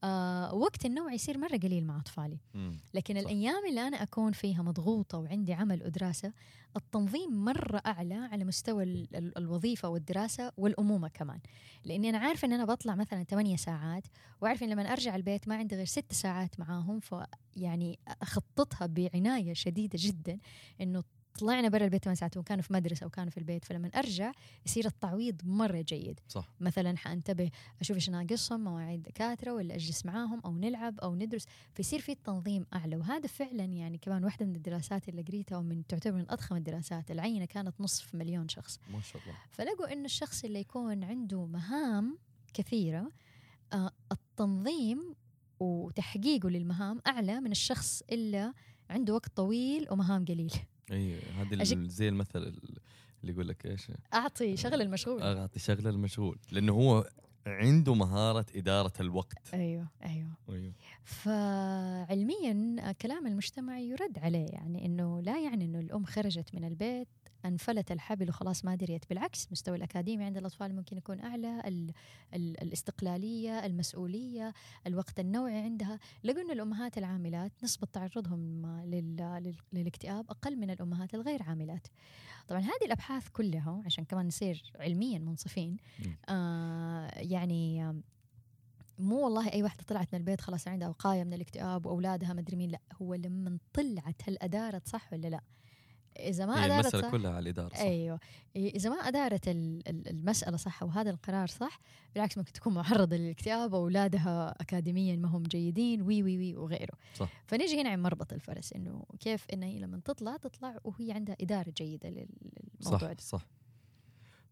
[0.03, 2.79] آه وقت النوع يصير مرة قليل مع أطفالي مم.
[2.93, 3.19] لكن صح.
[3.21, 6.33] الأيام اللي أنا أكون فيها مضغوطة وعندي عمل ودراسة
[6.77, 11.39] التنظيم مرة أعلى على مستوى ال- ال- الوظيفة والدراسة والأمومة كمان
[11.85, 14.03] لأني أنا عارفة إن أنا بطلع مثلا 8 ساعات
[14.41, 19.99] وعارفه إن لما أرجع البيت ما عندي غير 6 ساعات معاهم فيعني أخططها بعناية شديدة
[20.01, 20.39] جدا
[20.81, 21.03] إنه
[21.39, 24.31] طلعنا برا البيت 8 ساعات وكانوا في مدرسة أو كانوا في البيت فلما أرجع
[24.65, 26.19] يصير التعويض مرة جيد.
[26.27, 26.49] صح.
[26.59, 31.99] مثلا حأنتبه أشوف إيش ناقصهم مواعيد دكاتره ولا أجلس معاهم أو نلعب أو ندرس فيصير
[31.99, 32.95] في تنظيم أعلى.
[32.95, 37.45] وهذا فعلا يعني كمان واحدة من الدراسات اللي قريتها ومن تعتبر من أضخم الدراسات العينة
[37.45, 38.79] كانت نصف مليون شخص.
[38.93, 39.35] ما شاء الله.
[39.51, 42.17] فلقوا إنه الشخص اللي يكون عنده مهام
[42.53, 43.11] كثيرة
[43.73, 45.15] آه التنظيم
[45.59, 48.53] وتحقيقه للمهام أعلى من الشخص اللي
[48.89, 50.53] عنده وقت طويل ومهام قليل.
[50.91, 51.19] اي
[51.51, 52.39] ال- زي المثل
[53.23, 55.21] اللي يقول لك إيش؟ أعطي شغل المشغول.
[55.23, 57.09] أعطي شغله المشغول لأنه هو
[57.47, 59.53] عنده مهارة إدارة الوقت.
[59.53, 60.29] أيوه أيوه.
[60.49, 60.73] أيوه.
[61.03, 67.07] فعلميا كلام المجتمع يرد عليه يعني إنه لا يعني إنه الأم خرجت من البيت
[67.45, 69.09] أنفلت الحبل وخلاص ما دريت.
[69.09, 71.91] بالعكس مستوى الأكاديمي عند الأطفال ممكن يكون أعلى ال
[72.33, 74.53] ال الاستقلالية المسؤولية
[74.87, 75.99] الوقت النوعي عندها.
[76.23, 81.87] لقوا إن الأمهات العاملات نسبة تعرضهم لل لل للاكتئاب أقل من الأمهات الغير عاملات.
[82.47, 85.77] طبعا هذه الأبحاث كلها عشان كمان نصير علميا منصفين.
[86.29, 87.93] آه يعني
[88.99, 92.69] مو والله أي واحدة طلعت من البيت خلاص عندها وقاية من الاكتئاب وأولادها مدري مين
[92.69, 95.41] لا هو لما طلعت هل أدارت صح ولا لا؟
[96.19, 97.79] إذا ما أدارت المسألة صح كلها على الإدارة صح.
[97.79, 98.19] أيوه.
[98.55, 101.79] إذا ما أدارت ال- ال- المسألة صح وهذا القرار صح
[102.13, 106.93] بالعكس ممكن تكون معرضة للاكتئاب واولادها اكاديميا ما هم جيدين وي وي وي وغيره.
[107.15, 107.43] صح.
[107.47, 111.73] فنيجي هنا عند مربط الفرس إنه كيف إن هي لما تطلع تطلع وهي عندها إدارة
[111.77, 112.27] جيدة لل-
[112.81, 113.17] للموضوع صح ده.
[113.19, 113.45] صح.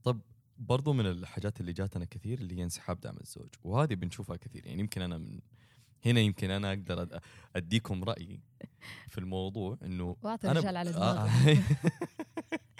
[0.04, 0.22] طب
[0.58, 4.80] برضو من الحاجات اللي جاتنا كثير اللي هي انسحاب دعم الزوج وهذه بنشوفها كثير يعني
[4.80, 5.40] يمكن أنا من
[6.06, 7.20] هنا يمكن أنا أقدر
[7.56, 8.40] أديكم رأيي
[9.08, 11.58] في الموضوع إنه واعطي الرجال على دماغه آه،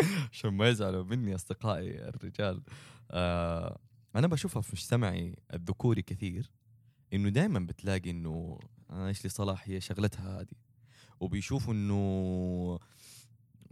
[0.32, 2.62] عشان ما يزعلوا مني أصدقائي الرجال.
[3.12, 3.80] آه
[4.16, 6.52] أنا بشوفها في مجتمعي الذكوري كثير
[7.14, 10.56] إنه دائما بتلاقي إنه أنا إيش لي صلاح هي شغلتها هذه.
[11.20, 11.94] وبيشوفوا إنه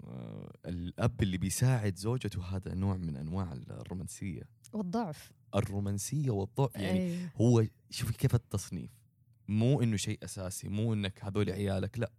[0.03, 4.43] آه الأب اللي بيساعد زوجته هذا نوع من أنواع الرومانسية.
[4.73, 5.31] والضعف.
[5.55, 7.29] الرومانسية والضعف يعني أيوه.
[7.36, 9.04] هو شوفي كيف التصنيف.
[9.47, 12.12] مو إنه شيء أساسي مو إنك هذول عيالك لا.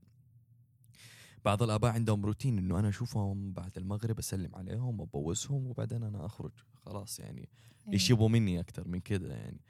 [1.45, 6.53] بعض الآباء عندهم روتين إنه أنا أشوفهم بعد المغرب أسلم عليهم وأبوسهم وبعدين أنا أخرج.
[6.87, 7.49] خلاص يعني
[7.93, 8.11] إيش.
[8.11, 9.61] يبغوا مني أكثر من كذا يعني.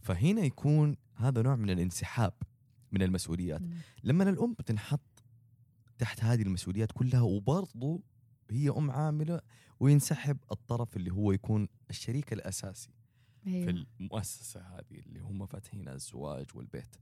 [0.00, 2.32] فهنا يكون هذا نوع من الانسحاب
[2.92, 3.62] من المسؤوليات.
[3.62, 3.70] مم.
[4.04, 5.24] لما الأم بتنحط
[5.98, 8.02] تحت هذه المسؤوليات كلها وبرضو
[8.50, 9.40] هي أم عاملة
[9.80, 12.90] وينسحب الطرف اللي هو يكون الشريك الأساسي.
[13.46, 13.64] أيوه.
[13.64, 16.96] في المؤسسة هذه اللي هم فاتحينها الزواج والبيت.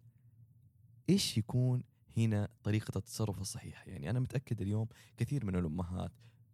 [1.11, 1.83] إيش يكون
[2.17, 6.13] هنا طريقة التصرف الصحيحة؟ يعني أنا متأكد اليوم كثير من الأمهات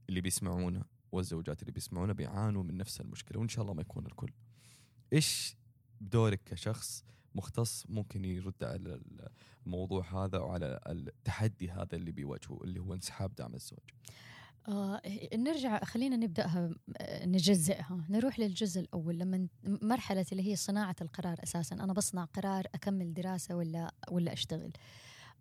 [0.09, 4.33] اللي بيسمعونا والزوجات اللي بيسمعونا بيعانوا من نفس المشكلة وإن شاء الله ما يكون الكل.
[5.13, 5.57] إيش
[6.01, 9.01] دورك كشخص مختص ممكن يرد على
[9.67, 13.91] الموضوع هذا وعلى التحدي هذا اللي بيواجهه اللي هو انسحاب دعم الزوج
[14.69, 15.01] آه
[15.35, 18.05] نرجع خلينا نبدأها آه، نجزئها.
[18.09, 19.19] نروح للجزء الأول.
[19.19, 21.75] لما مرحلة اللي هي صناعة القرار أساسا.
[21.77, 24.73] أنا بصنع قرار أكمل دراسة ولا ولا أشتغل.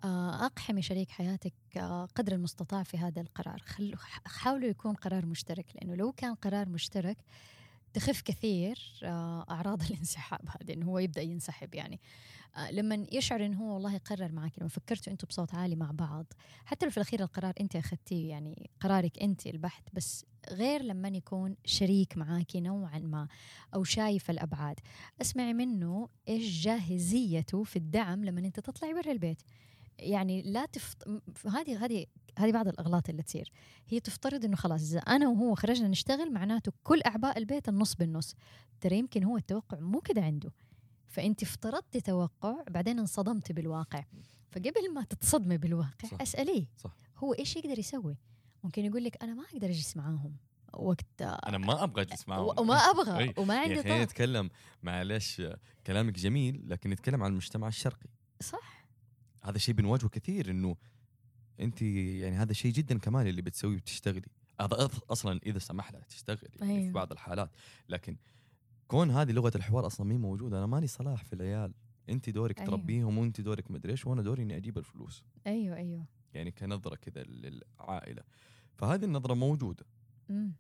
[0.03, 3.63] آه، أقحمي شريك حياتك آه، قدر المستطاع في هذا القرار.
[4.25, 7.17] حاولوا يكون قرار مشترك لأنه لو كان قرار مشترك
[7.95, 11.99] تخف كثير آه، أعراض الانسحاب هذه إنه هو يبدأ ينسحب يعني.
[12.58, 16.25] آه، لما يشعر إنه هو والله قرر معك لما فكرتوا أنتم بصوت عالي مع بعض
[16.65, 21.55] حتى لو في الأخير القرار أنت أخذتيه يعني قرارك أنت البحث بس غير لما يكون
[21.65, 23.27] شريك معاكي نوعا ما
[23.73, 24.79] أو شايف الأبعاد.
[25.21, 29.41] اسمعي منه إيش جاهزيته في الدعم لما أنت تطلعي برا البيت.
[29.99, 31.08] يعني لا تفت...
[31.45, 32.05] هذه هذه
[32.39, 33.51] هذه بعض الأغلاط اللي تصير.
[33.88, 38.36] هي تفترض إنه خلاص إذا أنا وهو خرجنا نشتغل معناته كل اعباء البيت النص بالنص.
[38.81, 40.51] ترى يمكن هو التوقع مو كده عنده.
[41.08, 44.03] فأنت افترضتي توقع بعدين انصدمتي بالواقع.
[44.51, 46.21] فقبل ما تتصدمي بالواقع صح.
[46.21, 46.67] أسأليه.
[46.77, 46.95] صح.
[47.17, 48.17] هو إيش يقدر يسوي؟
[48.63, 50.38] ممكن يقول لك أنا ما أقدر أجلس معاهم
[50.73, 52.60] وقت أنا ما أبغى أجلس معاهم.
[52.60, 53.34] وما أبغى.
[53.39, 54.03] وما عندي طاقة.
[54.03, 54.49] نتكلم
[54.84, 55.41] معلش
[55.88, 58.10] كلامك جميل لكن نتكلم عن المجتمع الشرقي.
[58.41, 58.85] صح.
[59.45, 60.75] هذا شيء بنواجهه كثير إنه
[61.60, 64.27] انت يعني هذا شيء جدا كمان اللي بتسويه بتشتغلي
[64.62, 66.86] هذا أصلا إذا سمح لها تشتغل يعني.
[66.86, 67.49] في بعض الحالات.
[67.89, 68.17] لكن
[68.88, 71.73] كون هذه لغة الحوار أصلا مين موجودة أنا ماني صلاح في العيال.
[72.10, 72.69] انت دورك أيوه.
[72.69, 75.23] تربيهم وانت دورك مدري إيش وأنا دوري إني أجيب الفلوس.
[75.47, 76.05] أيوه أيوه.
[76.34, 78.23] يعني كنظرة كذا للعائلة.
[78.75, 79.86] فهذه النظرة موجودة.
[80.29, 80.51] إمم.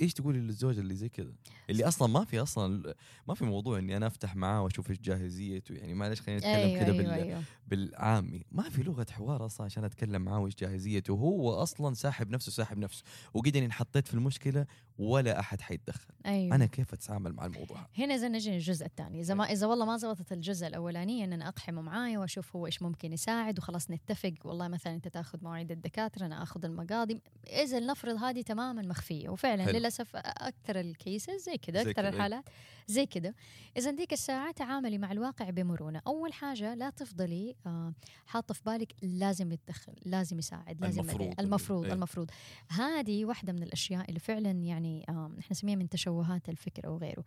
[0.00, 1.32] إيش تقولي للزوجه اللي زي كذا؟
[1.70, 2.94] اللي أصلا ما في أصلا
[3.28, 6.78] ما في موضوع إني أنا أفتح معاه وأشوف إيش جاهزيته يعني معلش خلينا نتكلم أيوة
[6.78, 7.10] كذا أيوة بال...
[7.10, 7.42] أيوة.
[7.66, 8.42] بالعامي.
[8.52, 12.78] ما في لغة حوار أصلا عشان أتكلم معاه وإيش جاهزيته هو أصلا ساحب نفسه ساحب
[12.78, 13.04] نفسه.
[13.34, 14.66] وقد إني انحطيت في المشكلة
[14.98, 16.54] ولا أحد حيتدخل أيوة.
[16.54, 19.84] أنا كيف أتعامل مع الموضوع هذا هنا إذا نجي الجزء الثاني إذا ما إذا والله
[19.84, 24.34] ما زبطت الجزء الأولاني إن أنا أقحمه معاي وأشوف هو إيش ممكن يساعد وخلاص نتفق
[24.44, 29.64] والله مثلا أنت تأخذ مواعيد الدكاترة أنا أخذ المقاضي إذا لنفرض هذه تماما مخفية وفعلا
[29.64, 29.78] حلو.
[29.78, 32.08] للأسف أكثر الكيسز زي كذا أكثر كذا.
[32.08, 32.44] الحالات
[32.86, 33.34] زي كذا
[33.76, 37.92] إذا ديك الساعة تعاملي مع الواقع بمرونة أول حاجة لا تفضلي آه
[38.26, 41.34] حاطة في بالك لازم يتدخل لازم يساعد لازم المفروض.
[41.40, 41.94] المفروض المفروض, أيوة.
[41.94, 42.30] المفروض.
[42.68, 47.24] هذه واحدة من الأشياء اللي فعلا يعني آه إحنا نسميها من تشوهات الفكر أو غيره.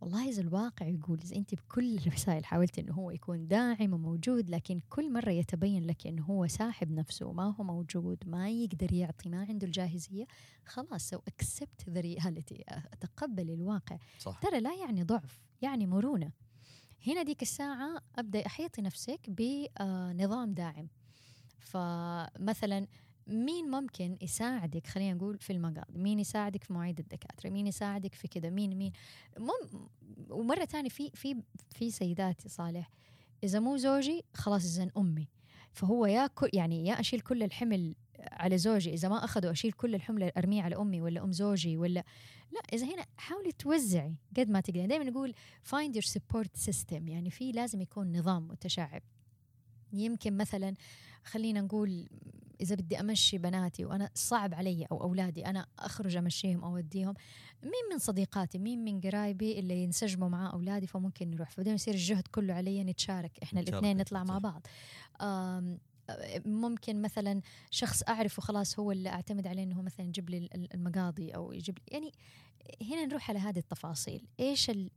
[0.00, 4.80] والله إذا الواقع يقول إذا أنت بكل الوسائل حاولت إنه هو يكون داعم وموجود لكن
[4.88, 9.46] كل مرة يتبين لك إنه هو ساحب نفسه ما هو موجود ما يقدر يعطي ما
[9.48, 10.26] عنده الجاهزية
[10.66, 13.98] خلاص so accept the reality أتقبل الواقع.
[14.18, 14.40] صح.
[14.42, 16.32] ترى لا يعني ضعف يعني مرونة.
[17.06, 20.88] هنا ديك الساعة أبدأ أحيطي نفسك بنظام داعم.
[21.60, 22.86] فمثلا
[23.26, 28.28] مين ممكن يساعدك خلينا نقول في المقاضي؟ مين يساعدك في مواعيد الدكاترة؟ مين يساعدك في
[28.28, 28.92] كذا مين مين؟
[29.38, 29.88] مم
[30.30, 32.90] ومرة ثانية في في في سيدات صالح
[33.44, 35.28] إذا مو زوجي خلاص إذا أمي.
[35.72, 40.32] فهو يا يعني يا أشيل كل الحمل على زوجي إذا ما أخذه أشيل كل الحمل
[40.36, 42.04] أرميه على أمي ولا أم زوجي ولا
[42.52, 44.86] لا إذا هنا حاولي توزعي قد ما تقدري.
[44.86, 45.34] دائما نقول
[45.66, 49.02] find your support system يعني في لازم يكون نظام متشعب.
[49.92, 50.74] يمكن مثلا
[51.24, 52.08] خلينا نقول
[52.60, 57.14] إذا بدي أمشي بناتي وأنا صعب علي أو أولادي أنا أخرج أمشيهم أو أوديهم
[57.62, 61.50] مين من صديقاتي مين من قرايبي اللي ينسجموا مع أولادي فممكن نروح.
[61.50, 64.38] فبدأ يصير الجهد كله علي نتشارك إحنا الاثنين نطلع مع.
[64.38, 64.66] بعض.
[66.46, 71.30] ممكن مثلا شخص أعرفه خلاص هو اللي أعتمد عليه إنه مثلا يجيب لي ال- المقاضي
[71.30, 72.12] أو يجيب لي يعني
[72.82, 74.26] هنا نروح على هذه التفاصيل.
[74.40, 74.90] إيش ال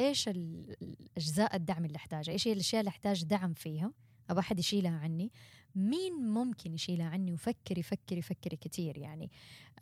[0.00, 3.92] إيش ال- الأجزاء الدعم اللي أحتاجها؟ إيش هي الأشياء اللي أحتاج دعم فيها؟
[4.30, 5.32] أبغى أحد يشيلها عني.
[5.74, 9.30] مين ممكن يشيلها عني وفكري فكري فكري كثير يعني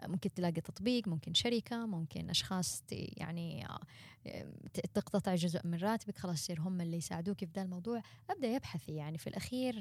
[0.07, 3.67] ممكن تلاقي تطبيق ممكن شركة ممكن أشخاص يعني
[4.27, 4.53] آه،
[4.95, 9.19] تقتطع جزء من راتبك خلاص يصير هم اللي يساعدوك في ذا الموضوع أبدأ يبحثي يعني
[9.19, 9.75] في الأخير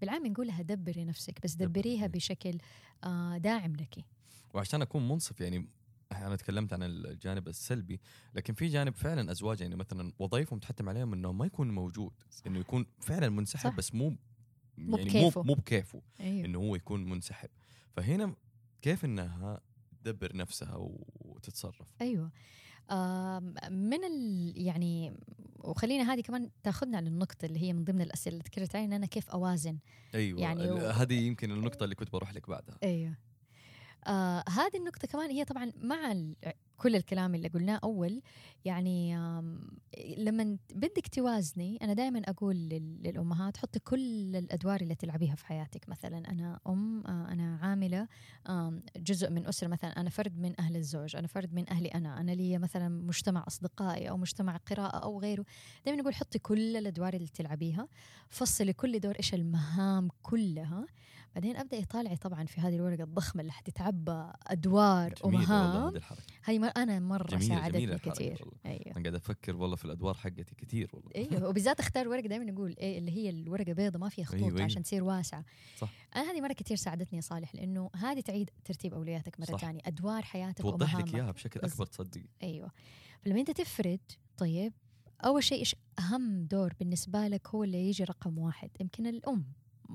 [0.00, 1.66] بالعام نقولها دبري نفسك بس دبري.
[1.66, 2.58] دبريها بشكل
[3.04, 4.04] آه، داعم لك
[4.54, 5.68] وعشان أكون منصف يعني
[6.12, 8.00] أنا تكلمت عن الجانب السلبي
[8.34, 12.12] لكن في جانب فعلا أزواج يعني مثلا وظائفهم تحتم عليهم إنه ما يكون موجود
[12.46, 13.76] إنه يكون فعلا منسحب صح.
[13.76, 14.16] بس مو
[14.78, 15.42] مو يعني بكيفه.
[15.42, 16.44] مو مو بكيفه أيوه.
[16.44, 17.48] إنه هو يكون منسحب.
[17.92, 18.34] فهنا
[18.82, 19.60] كيف إنها
[20.04, 20.76] تدبر نفسها
[21.20, 22.30] وتتصرف؟ أيوه.
[22.90, 25.12] آم، من ال يعني
[25.58, 29.30] وخلينا هذه كمان تاخذنا للنقطة اللي هي من ضمن الأسئلة اللي ذكرت علينا أنا كيف
[29.30, 29.78] أوازن؟
[30.14, 32.78] أيوه يعني هذه يمكن النقطة اللي كنت بروح لك بعدها.
[32.82, 33.16] أيوه.
[34.06, 36.14] آه هذه النقطة كمان هي طبعا مع
[36.76, 38.22] كل الكلام اللي قلناه أول
[38.64, 39.14] يعني
[40.18, 45.88] لما بدك توازني أنا دائما أقول لل- للأمهات حطي كل الأدوار اللي تلعبيها في حياتك.
[45.88, 48.08] مثلا أنا أم آه، أنا عاملة
[48.96, 52.30] جزء من أسرة مثلا أنا فرد من أهل الزوج أنا فرد من أهلي أنا أنا
[52.32, 55.44] لي مثلا مجتمع أصدقائي أو مجتمع قراءة أو غيره.
[55.84, 57.88] دائما نقول حطي كل الأدوار اللي تلعبيها
[58.28, 60.86] فصلي كل دور إيش المهام كلها
[61.34, 65.94] بعدين أبدأ يطالعي طبعا في هذه الورقة الضخمة اللي حتتعبى أدوار ومهام.
[66.44, 68.58] هاي مر أنا مرة جميلة- ساعدتني جميلة كثير والله.
[68.66, 68.86] أيوه.
[68.96, 71.10] أنا قاعد أفكر والله في الأدوار حقتي كثير والله.
[71.16, 74.50] أيوه وبالذات أختار ورقة دائما نقول إيه اللي هي الورقة بيضة ما فيها خطوط أيوة،
[74.50, 74.64] أيوة.
[74.64, 75.44] عشان تصير واسعة.
[75.78, 75.90] صح.
[76.16, 79.56] أنا هذه مرة كثير ساعدتني يا صالح لأنه هذه تعيد ترتيب اولوياتك مرة.
[79.58, 79.80] ثانية.
[79.86, 82.24] أدوار حياتك توضح لك إياها بشكل أكبر تصدقي.
[82.42, 82.70] أيوه.
[83.22, 84.00] فلما أنت تفرد
[84.36, 84.72] طيب
[85.24, 89.44] أول شيء إيش أهم دور بالنسبة لك هو اللي يجي رقم واحد؟ يمكن الأم.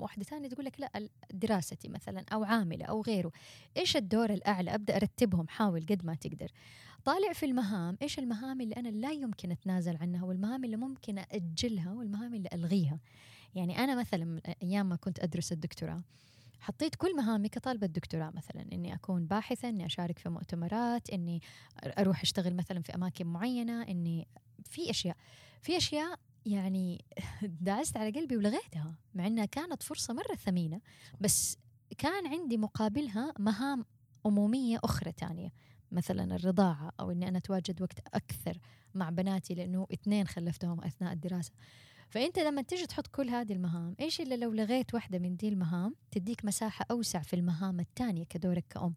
[0.02, 3.32] واحدة ثانية تقول لك لا دراستي مثلا أو عاملة أو غيره
[3.76, 6.52] إيش الدور الأعلى؟ أبدأ أرتبهم حاول قد ما تقدر.
[7.04, 11.92] طالع في المهام إيش المهام اللي أنا لا يمكن أتنازل عنها والمهام اللي ممكن أجلها
[11.92, 12.98] والمهام اللي ألغيها؟
[13.54, 16.02] يعني أنا مثلا من أيام ما كنت أدرس الدكتوراه
[16.60, 21.42] حطيت كل مهامي كطالبة دكتوراه مثلا إني أكون باحثة إني أشارك في مؤتمرات إني
[21.84, 24.28] أروح أشتغل مثلا في أماكن معينة إني
[24.64, 25.16] في أشياء
[25.62, 27.04] في أشياء يعني
[27.42, 30.80] دعست على قلبي ولغيتها مع إنها كانت فرصة مرة ثمينة
[31.20, 31.58] بس
[31.98, 33.84] كان عندي مقابلها مهام
[34.26, 35.52] أمومية أخرى تانية
[35.92, 38.58] مثلا الرضاعة أو إني أنا أتواجد وقت أكثر
[38.94, 41.52] مع بناتي لأنه اثنين خلفتهم أثناء الدراسة.
[42.08, 45.94] فأنت لما تيجي تحط كل هذه المهام إيش اللي لو لغيت واحدة من دي المهام
[46.10, 48.94] تديك مساحة أوسع في المهام الثانية كدورك كأم؟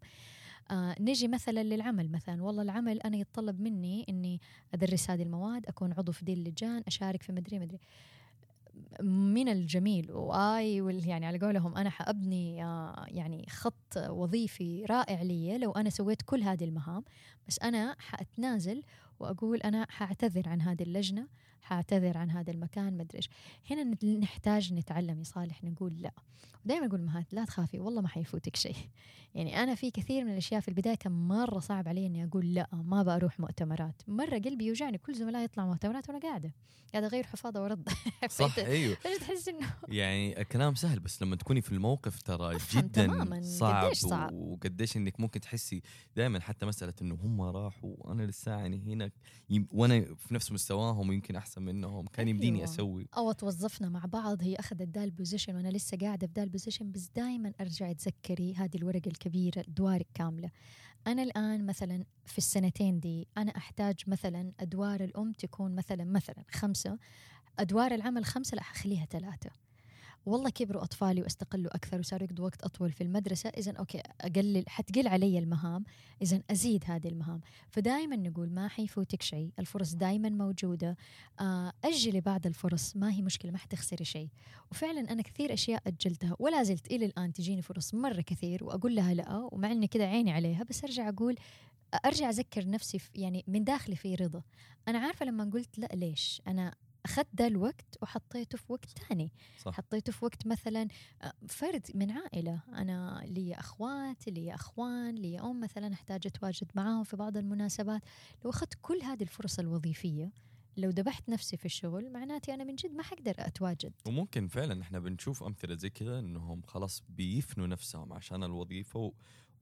[0.72, 4.40] آه نجي مثلا للعمل مثلا والله العمل أنا يتطلب مني إني
[4.74, 7.78] أدرس هذه المواد أكون عضو في دي اللجان أشارك في مدري مدري.
[9.02, 15.72] من الجميل وآي يعني على قولهم أنا حأبني آه، يعني خط وظيفي رائع لي لو
[15.72, 17.04] أنا سويت كل هذه المهام
[17.48, 18.82] بس أنا حأتنازل
[19.20, 21.28] وأقول أنا حأعتذر عن هذه اللجنة
[21.62, 23.28] حاعتذر عن هذا المكان مدري إيش.
[23.70, 23.84] هنا
[24.18, 26.12] نحتاج نتعلم يا صالح نقول لا.
[26.64, 28.76] دائما أقول مهات لا تخافي والله ما حيفوتك شيء.
[29.34, 32.68] يعني أنا في كثير من الأشياء في البداية كان مرة صعب علي إني أقول لا
[32.72, 34.02] ما بروح مؤتمرات.
[34.08, 36.52] مرة قلبي يوجعني كل زملائي يطلعوا مؤتمرات وأنا قاعدة.
[36.92, 37.88] قاعدة أغير حفاضه ورد
[38.28, 38.94] صح أيوه.
[39.20, 43.98] تحس إنه يعني الكلام سهل بس لما تكوني في الموقف ترى جدا تماماً صعب, قديش
[43.98, 44.32] صعب.
[44.32, 45.82] وقديش إنك ممكن تحسي
[46.16, 49.10] دائما حتى مسألة إنه هم راحوا وأنا لساني هنا
[49.50, 52.06] يم- وأنا في نفس مستواهم ويمكن أحسن منهم.
[52.06, 52.70] كان يمديني أيوة.
[52.70, 53.08] أسوي.
[53.16, 54.42] أو توظفنا مع بعض.
[54.42, 57.92] هي أخذت دا ال position وأنا لسه قاعدة في دا ال position بس دائما أرجع
[57.92, 60.50] تذكري هذه الورقة الكبيرة أدوارك كاملة.
[61.06, 66.98] أنا الآن مثلا في السنتين دي أنا أحتاج مثلا أدوار الأم تكون مثلا مثلا خمسة.
[67.58, 69.50] أدوار العمل خمسة لا أخليها ثلاثة.
[70.26, 75.08] والله كبروا أطفالي واستقلوا أكثر وصاروا يقضوا وقت أطول في المدرسة اذا okay أقلل حتقل
[75.08, 75.84] علي المهام
[76.22, 77.40] اذا أزيد هذه المهام.
[77.70, 80.96] فدائما نقول ما حيفوتك شيء الفرص دائما موجودة.
[81.40, 84.28] آه، أجلي بعض الفرص ما هي مشكلة ما حتخسري شيء.
[84.70, 89.14] وفعلا أنا كثير أشياء أجلتها ولا زلت إلى الآن تجيني فرص مرة كثير وأقول لها
[89.14, 91.36] لا ومع إني كده عيني عليها بس أرجع أقول
[92.04, 94.42] أرجع أذكر نفسي يعني من داخلي في رضا.
[94.88, 96.74] أنا عارفة لما قلت لا ليش؟ أنا
[97.04, 99.30] أخذت ده الوقت وحطيته في وقت تاني.
[99.58, 99.72] صح.
[99.74, 100.88] حطيته في وقت مثلا
[101.22, 102.60] آه، فرد من عائلة.
[102.68, 108.02] أنا لي أخوات لي أخوان لي أم مثلا أحتاج أتواجد معاهم في بعض المناسبات.
[108.44, 110.32] لو أخذت كل هذه الفرص الوظيفية
[110.76, 113.92] لو ذبحت نفسي في الشغل معناتي أنا من جد ما حقدر أتواجد.
[114.06, 119.12] وممكن فعلا إحنا بنشوف أمثلة زي كذا إنهم خلاص بيفنوا نفسهم عشان الوظيفة و...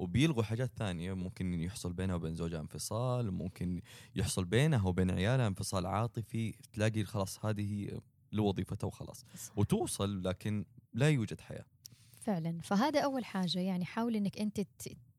[0.00, 3.82] وبيلغوا حاجات ثانية ممكن يحصل بينها وبين زوجها انفصال ممكن
[4.16, 6.54] يحصل بينها وبين عيالها انفصال عاطفي.
[6.72, 8.00] تلاقي خلاص هذه هي
[8.32, 9.24] لوظيفتها وخلاص.
[9.56, 11.64] وتوصل لكن لا يوجد حياة.
[12.20, 12.60] فعلا.
[12.62, 13.58] فهذا أول حاجة.
[13.58, 14.60] يعني حاولي إنك أنت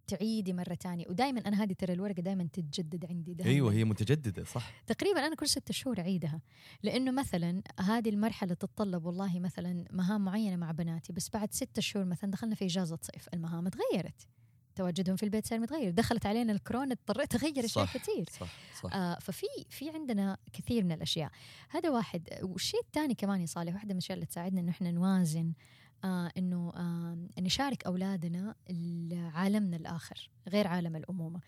[0.08, 1.06] تعيدي مرة تانية.
[1.10, 3.34] ودائما أنا هذه ترى الورقة دائما تتجدد عندي.
[3.34, 4.84] دائما أيوه هي متجددة صح.
[4.88, 6.42] تقريبا أنا كل ستة شهور أعيدها.
[6.84, 11.14] لأنه مثلا هذه المرحلة تتطلب والله مثلا مهام معينة مع بناتي.
[11.14, 13.30] بس بعد ستة شهور مثلا دخلنا في إجازة صيف.
[13.34, 14.28] المهام تغيرت.
[14.82, 17.86] تواجدهم في البيت صار متغير دخلت علينا الكورونا اضطريت أغير أشياء.
[17.86, 18.30] كثير.
[18.40, 18.48] صح
[18.82, 18.96] صح.
[18.96, 21.32] آه ففي في عندنا كثير من الأشياء.
[21.70, 22.30] هذا واحد.
[22.42, 25.54] والشيء الثاني كمان يا صالح واحدة من الأشياء اللي تساعدنا إنه إحنا نوازن
[26.04, 28.56] آه إنه آه نشارك أولادنا
[29.34, 31.40] عالمنا الآخر غير عالم الأمومة.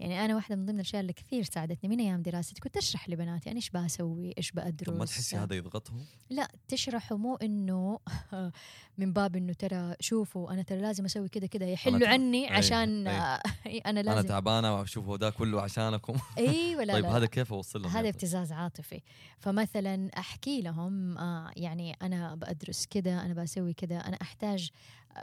[0.00, 3.50] يعني أنا واحدة من ضمن الأشياء اللي كثير ساعدتني من أيام دراستي كنت أشرح لبناتي
[3.50, 7.98] أنا إيش بسوي إيش بأدرس طب ما تحسي هذا يضغطهم؟ لا تشرحوا مو إنه
[8.98, 13.06] من باب إنه ترى شوفوا أنا ترى لازم أسوي كذا كذا يحلوا عني أي- عشان
[13.06, 13.16] أي.
[13.20, 17.26] آه، أنا أنا لازم تعبانة واشوف هو ده كله عشانكم أيوه لا طيب لا هذا
[17.26, 19.00] كيف أوصل لهم؟ هذا ابتزاز عاطفي
[19.38, 24.70] فمثلا أحكي لهم آه يعني أنا بدرس كذا أنا بسوي كذا أنا أحتاج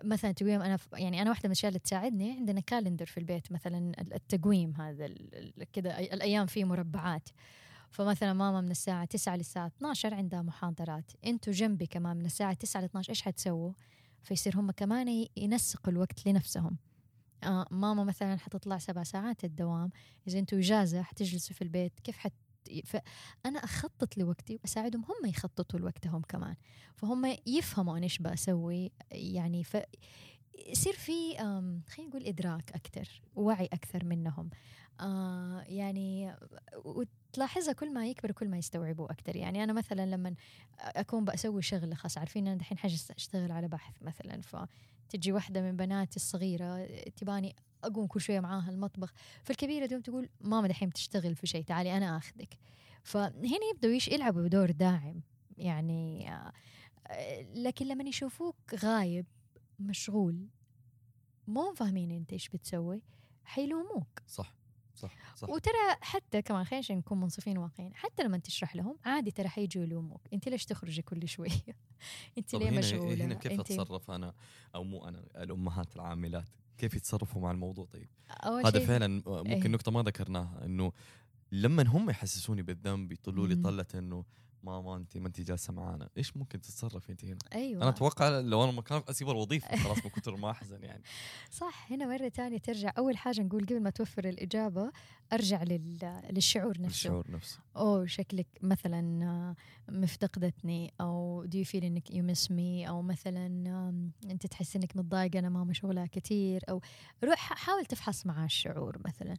[0.03, 3.91] مثلا تقويم أنا يعني أنا واحدة من الأشياء اللي تساعدني عندنا كالندر في البيت مثلا
[3.99, 5.07] التقويم هذا
[5.73, 7.29] كذا الأيام فيه مربعات.
[7.91, 11.11] فمثلا ماما من الساعة 9 للساعة 12 عندها محاضرات.
[11.25, 13.71] أنتوا جنبي كمان من الساعة 9 ل 12 إيش حتسووا؟
[14.23, 16.77] فيصير هم كمان ينسقوا الوقت لنفسهم.
[17.43, 19.89] آه ماما مثلا حتطلع سبع ساعات الدوام.
[20.27, 22.33] إذا أنتوا إجازة حتجلسوا في البيت كيف حت
[22.85, 26.55] فأنا أخطط لوقتي وأساعدهم هم يخططوا لوقتهم كمان.
[26.95, 29.77] فهم يفهموا أنا إيش بسوي يعني ف
[30.67, 31.37] يصير في
[31.87, 34.49] خلينا نقول إدراك أكثر ووعي أكثر منهم.
[34.99, 36.35] آه يعني
[36.85, 40.35] وتلاحظها كل ما يكبر كل ما يستوعبوا أكثر يعني أنا مثلا لما
[40.79, 45.75] أكون بسوي شغلة خاص عارفين أنا دحين حاجة أشتغل على بحث مثلا فتجي واحدة من
[45.75, 49.13] بناتي الصغيرة تباني أقوم كل شوية معاها المطبخ.
[49.43, 52.57] فالكبيرة دوم تقول ماما دحين بتشتغل في شيء تعالي أنا أخذك.
[53.03, 55.21] فهنا يبدأوا يش- يلعبوا بدور داعم
[55.57, 56.51] يعني آه،
[57.53, 59.25] لكن لما يشوفوك غايب
[59.79, 60.47] مشغول
[61.47, 63.01] مو فاهمين أنت إيش بتسوي
[63.43, 64.19] حيلوموك.
[64.27, 64.53] صح
[64.95, 65.49] صح صح.
[65.49, 70.21] وترى حتى كمان خلينا نكون منصفين واقعيين حتى لما تشرح لهم عادي ترى حيجوا يلوموك.
[70.33, 71.49] أنت ليش تخرجي كل شوية؟
[72.37, 74.33] أنت ليه هنا مشغولة؟ هنا كيف أتصرف أنا؟
[74.75, 76.49] أو مو أنا الأمهات العاملات.
[76.77, 78.07] كيف يتصرفوا مع الموضوع طيب
[78.65, 79.67] هذا فعلا ممكن إيه.
[79.67, 80.91] نقطة ما ذكرناها إنه
[81.51, 83.55] لما هم يحسسوني بالذنب يطلوا لي.
[83.55, 84.25] طلة إنه
[84.67, 86.09] ماما انت ما انت جالسة معانا.
[86.17, 87.81] إيش ممكن تتصرفي انت هنا؟ أيوه.
[87.81, 91.03] أنا أتوقع لو أنا مكانك أسيب الوظيفة خلاص من كثر ما أحزن يعني.
[91.61, 92.93] صح هنا مرة تانية ترجع.
[92.97, 94.91] أول حاجة نقول قبل ما توفر الإجابة
[95.33, 96.21] أرجع لل...
[96.29, 96.87] للشعور نفسه.
[96.87, 97.59] الشعور نفسه.
[97.77, 99.55] أو شكلك مثلا
[99.89, 103.47] مفتقدتني أو do you feel إنك you miss me أو مثلا
[104.31, 106.63] أنت تحس إنك متضايقة أنا ماما شغلها كتير.
[106.69, 106.81] أو
[107.23, 109.37] روح حاول تفحص معاه الشعور مثلا.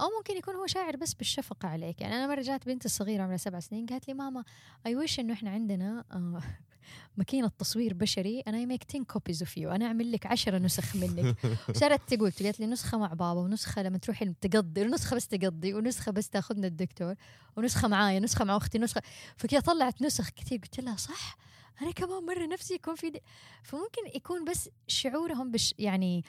[0.00, 2.00] أو ممكن يكون هو شاعر بس بالشفقة عليك.
[2.00, 4.44] يعني أنا مرة جات بنتي الصغيرة عمرها سبع سنين قالت لي ماما
[4.86, 6.42] أي وش إنه إحنا عندنا آه،
[7.16, 10.96] ماكينة تصوير بشري أنا I make 10 copies of you أنا أعمل لك 10 نسخ
[10.96, 11.36] منك.
[11.80, 16.12] صارت تقول قالت لي نسخة مع بابا ونسخة لما تروحي تقضي ونسخة بس تقضي ونسخة
[16.12, 17.14] بس تاخذنا الدكتور
[17.56, 19.02] ونسخة معايا نسخة مع أختي نسخة.
[19.36, 21.36] فكذا طلعت نسخ كثير قلت لها صح؟
[21.82, 23.22] أنا كمان مرة نفسي يكون في دي.
[23.62, 26.24] فممكن يكون بس شعورهم بش يعني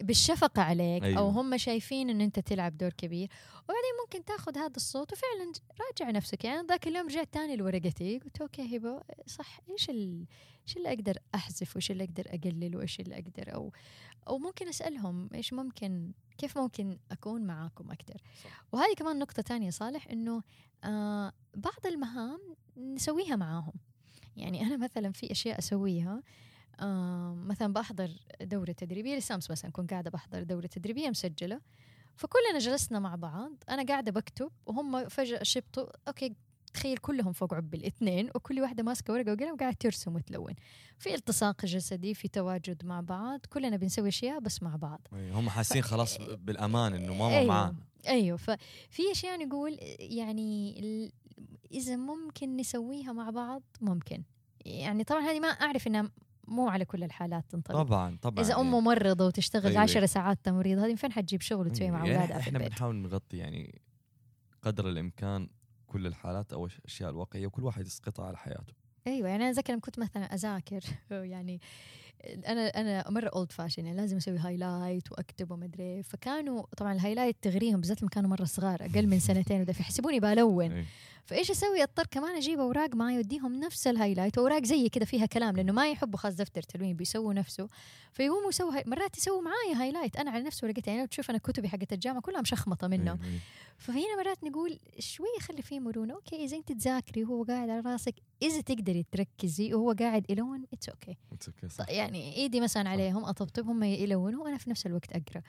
[0.00, 1.18] بالشفقة عليك أيوة.
[1.18, 3.28] أو هم شايفين أن أنت تلعب دور كبير.
[3.64, 6.44] وبعدين ممكن تاخذ هذا الصوت وفعلا راجع نفسك.
[6.44, 10.26] يعني ذاك اليوم رجعت تاني لورقتي قلت أوكي هبة صح إيش ال...
[10.68, 13.72] إيش اللي أقدر أحذف وإيش اللي أقدر أقلل وإيش اللي أقدر أو
[14.28, 18.20] أو ممكن أسألهم إيش ممكن كيف ممكن أكون معاكم أكثر
[18.72, 20.42] وهذه كمان نقطة تانية صالح إنه
[20.84, 22.40] آه بعض المهام
[22.76, 23.72] نسويها معاهم.
[24.36, 26.22] يعني أنا مثلا في أشياء أسويها آه
[27.46, 28.10] مثلا بحضر
[28.40, 31.60] دورة تدريبية لسامس مثلا كنت قاعدة بحضر دورة تدريبية مسجلة.
[32.16, 36.34] فكلنا جلسنا مع بعض أنا قاعدة بكتب وهم فجأة شبطوا أوكي
[36.74, 40.54] تخيل كلهم فوق عب الاثنين وكل واحدة ماسكة ورقة وقلم وقاعدة ترسم وتلون.
[40.98, 45.00] في التصاق جسدي في تواجد مع بعض كلنا بنسوي أشياء بس مع بعض.
[45.12, 47.76] هم حاسين خلاص بالأمان إنه ماما أيوه معانا
[48.08, 50.80] أيوه ففي أشياء نقول يعني
[51.72, 54.22] إذا ممكن نسويها مع بعض؟ ممكن.
[54.64, 56.10] يعني طبعا هذه ما أعرف إنها
[56.50, 59.80] مو على كل الحالات تنطبق طبعا طبعا إذا أمه ممرضه وتشتغل أيوة.
[59.80, 63.80] 10 ساعات تمريض هذه فين حتجيب شغل وتسوي مع يعني اولادها إحنا بنحاول نغطي يعني
[64.62, 65.48] قدر الإمكان
[65.86, 68.72] كل الحالات أو الأشياء الواقعية وكل واحد يسقطها على حياته.
[69.06, 70.80] أيوه يعني أنا أذكر كنت مثلا أذاكر
[71.10, 71.60] يعني
[72.46, 76.96] أنا أنا مرة old fashioned يعني لازم أسوي highlight وأكتب وما أدري فكانوا طبعا ال
[76.96, 80.84] highlight تغريهم بالذات لما كانوا مرة صغار أقل من سنتين وده فيحسبوني بلون
[81.24, 84.38] فإيش أسوي؟ أضطر كمان أجيب أوراق معي وأديهم نفس ال highlight.
[84.38, 87.68] أوراق زي كذا فيها كلام لأنه ما يحبوا خلاص دفتر تلوين بيسووا نفسه.
[88.12, 88.84] فيقوموا يسووا high...
[88.86, 90.16] مرات يسووا معي highlight.
[90.16, 93.18] أنا على نفس ورقتي يعني تشوف أنا كتبي حقت الجامعة كلها مشخمطة منه.
[93.78, 96.14] فهنا مرات نقول شوية خلي فيه مرونة.
[96.14, 100.88] okay إذا أنت تذاكري وهو قاعد على راسك إذا تقدري تركزي وهو قاعد يلون it's
[100.88, 101.16] okay.
[101.88, 105.42] يعني إيدي مثلا عليهم اطبطب هم يلونوا وأنا في نفس الوقت أقرأ.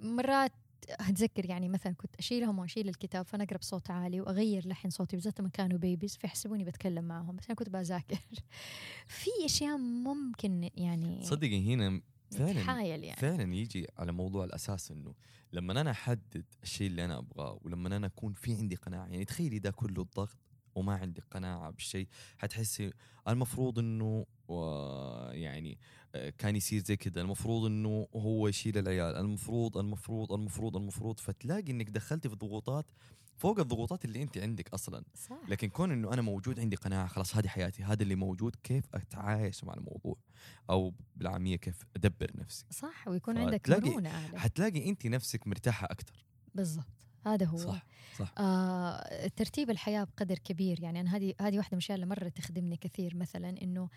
[0.00, 0.52] مرات
[0.90, 5.40] اتذكر يعني مثلا كنت أشيلهم وأشيل الكتاب فأنا أقرأ بصوت عالي وأغير لحن صوتي بالذات
[5.40, 8.18] لما كانوا babies فيحسبوني بتكلم معهم بس أنا كنت بذاكر
[9.22, 13.16] في أشياء ممكن يعني صدقي هنا فعلا يعني.
[13.16, 15.14] فعلا يجي على موضوع الأساس إنه
[15.52, 19.58] لما أنا أحدد الشيء اللي أنا أبغاه ولما أنا أكون في عندي قناعة يعني تخيلي
[19.58, 20.38] ده كله الضغط
[20.74, 22.08] وما عندك قناعة بالشيء
[22.38, 22.92] حتحسي
[23.28, 24.26] المفروض إنه
[25.32, 25.78] يعني
[26.14, 29.16] آه، كان يصير زي كذا المفروض إنه هو يشيل العيال.
[29.16, 31.20] المفروض المفروض المفروض المفروض.
[31.20, 32.86] فتلاقي إنك دخلتي في ضغوطات
[33.36, 35.04] فوق الضغوطات اللي أنت عندك أصلا.
[35.14, 35.36] صح.
[35.48, 39.64] لكن كون إنه أنا موجود عندي قناعة خلاص هذه حياتي هذا اللي موجود كيف أتعايش
[39.64, 40.16] مع الموضوع؟
[40.70, 46.24] أو بالعامية كيف أدبر نفسي؟ صح ويكون عندك مرونة حتلاقي أنت نفسك مرتاحة أكثر
[46.54, 46.86] بالضبط.
[47.26, 47.56] هذا هو.
[47.56, 47.86] صح
[48.18, 48.34] صح.
[48.38, 50.80] آه ترتيب الحياة بقدر كبير.
[50.80, 53.16] يعني أنا هذه هذه واحدة من الأشياء اللي مرة تخدمني كثير.
[53.16, 53.88] مثلا إنه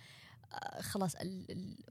[0.80, 1.16] خلاص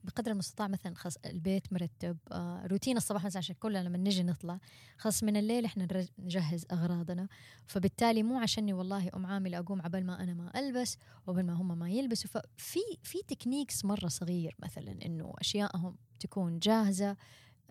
[0.05, 4.59] بقدر المستطاع مثلا خلاص البيت مرتب آه روتين الصباح مثلا عشان كلنا لما نجي نطلع
[4.99, 7.29] خلاص من الليل إحنا نجهز أغراضنا.
[7.67, 11.79] فبالتالي مو عشاني والله أم عامله أقوم عبال ما أنا ما ألبس وقبل ما هم
[11.79, 12.31] ما يلبسوا.
[12.31, 17.17] ففي في techniques مرة صغير مثلا إنه اشيائهم تكون جاهزة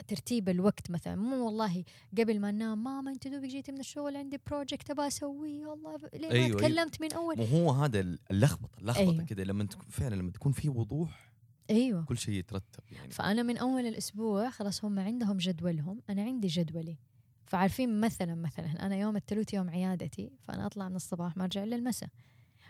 [0.07, 1.15] ترتيب الوقت مثلا.
[1.15, 1.83] مو والله
[2.17, 5.73] قبل ما انام ماما أنت دوبك جيتي من الشغل عندي project أبغى أسويه.
[5.73, 7.11] الله ليه أيوة ما تكلمت أيوة.
[7.11, 7.99] من أول؟ مو هو هذا
[8.31, 9.23] اللخبطة اللخبطة أيوة.
[9.25, 11.33] كذا لما تكون فعلا لما تكون في وضوح
[11.69, 12.05] أيوه.
[12.05, 13.11] كل شيء يترتب يعني.
[13.11, 16.97] فأنا من أول الأسبوع خلاص هم عندهم جدولهم أنا عندي جدولي.
[17.45, 21.75] فعارفين مثلا مثلا أنا يوم الثلاث يوم عيادتي فأنا أطلع من الصباح ما أرجع إلا
[21.75, 22.09] المساء.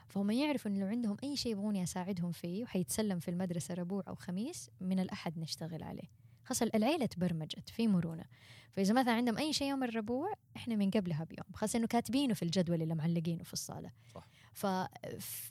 [0.07, 4.15] فهم يعرفوا إنه لو عندهم أي شيء يبغوني أساعدهم فيه وحيتسلم في المدرسة ربوع أو
[4.15, 6.22] خميس من الأحد نشتغل عليه.
[6.45, 8.25] خلاص العيلة تبرمجت في مرونة.
[8.71, 12.43] فإذا مثلا عندهم أي شيء يوم الربوع إحنا من قبلها بيوم خاصة إنه كاتبينه في
[12.43, 13.91] الجدول اللي معلقينه في الصالة.
[14.15, 14.27] صح.
[14.53, 14.65] ف...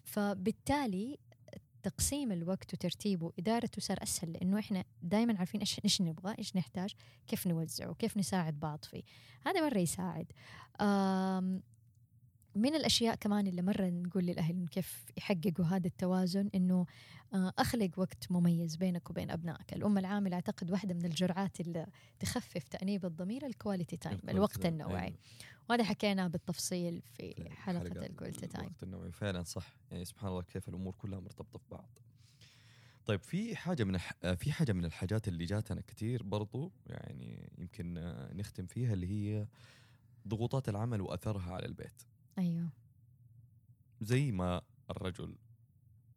[0.04, 1.18] فبالتالي
[1.82, 6.94] تقسيم الوقت وترتيبه وإدارته صار أسهل لأنه إحنا دائما عارفين إيش إيش نبغى إيش نحتاج
[7.26, 9.02] كيف نوزعه كيف نساعد بعض فيه.
[9.46, 10.32] هذا مرة يساعد؟
[12.54, 16.86] من الأشياء كمان اللي مرة نقول للأهل كيف يحققوا هذا التوازن إنه
[17.34, 21.86] آه، أخلق وقت مميز بينك وبين أبنائك، الأم العاملة أعتقد واحدة من الجرعات اللي
[22.20, 25.04] تخفف تأنيب الضمير ال quality time، الوقت النوعي.
[25.04, 25.16] أيوه.
[25.70, 28.64] وهذا حكيناه بالتفصيل في حلقة ال quality time.
[28.64, 31.98] الوقت النوعي فعلا صح، يعني سبحان الله كيف الأمور كلها مرتبطة ببعض.
[33.06, 33.98] طيب في حاجة من.
[34.36, 37.94] في حاجة من الحاجات اللي جاتنا كثير برضو يعني يمكن
[38.32, 39.46] نختم فيها اللي هي
[40.28, 42.02] ضغوطات العمل وأثرها على البيت.
[42.38, 42.72] أيوه.
[44.00, 45.36] زي ما الرجل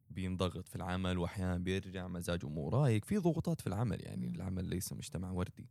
[0.09, 4.93] بينضغط في العمل واحيانا بيرجع مزاجه مو رايق في ضغوطات في العمل يعني العمل ليس
[4.93, 5.69] مجتمع وردي.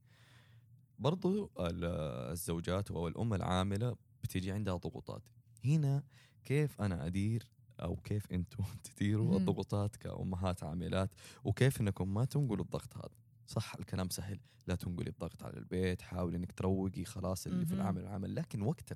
[0.99, 5.23] برضو الزوجات أو الأم العاملة بتيجي عندها ضغوطات.
[5.65, 6.03] هنا
[6.45, 7.49] كيف أنا أدير
[7.83, 9.37] أو كيف أنتم تديروا.
[9.39, 11.15] الضغوطات كأمهات عاملات
[11.45, 14.41] وكيف إنكم ما تنقلوا الضغط هذا؟ صح الكلام سهل.
[14.67, 17.75] لا تنقلي الضغط على البيت حاولي إنك تروقي خلاص اللي في.
[17.75, 18.93] العمل العمل لكن وقت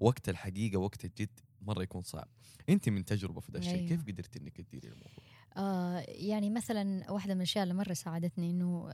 [0.00, 2.28] وقت الحقيقة وقت الجد مرة يكون صعب.
[2.68, 3.88] انت من تجربة في ذا الشيء أيوه.
[3.88, 5.24] كيف قدرتي إنك تديري الموضوع؟
[5.56, 8.88] آه يعني مثلا واحدة من الأشياء اللي مرة ساعدتني إنه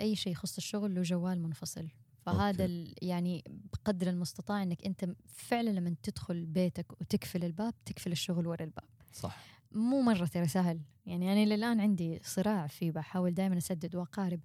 [0.00, 1.88] أي شيء يخص الشغل له جوال منفصل.
[2.26, 2.68] فهذا
[3.02, 8.88] يعني بقدر المستطاع إنك أنت فعلا لما تدخل بيتك وتقفل الباب تقفل الشغل ورا الباب.
[9.12, 9.36] صح.
[9.72, 10.80] مو مرة ترى سهل.
[11.10, 14.40] يعني أنا للآن عندي صراع فيه بحاول دائما أسدد وأقارب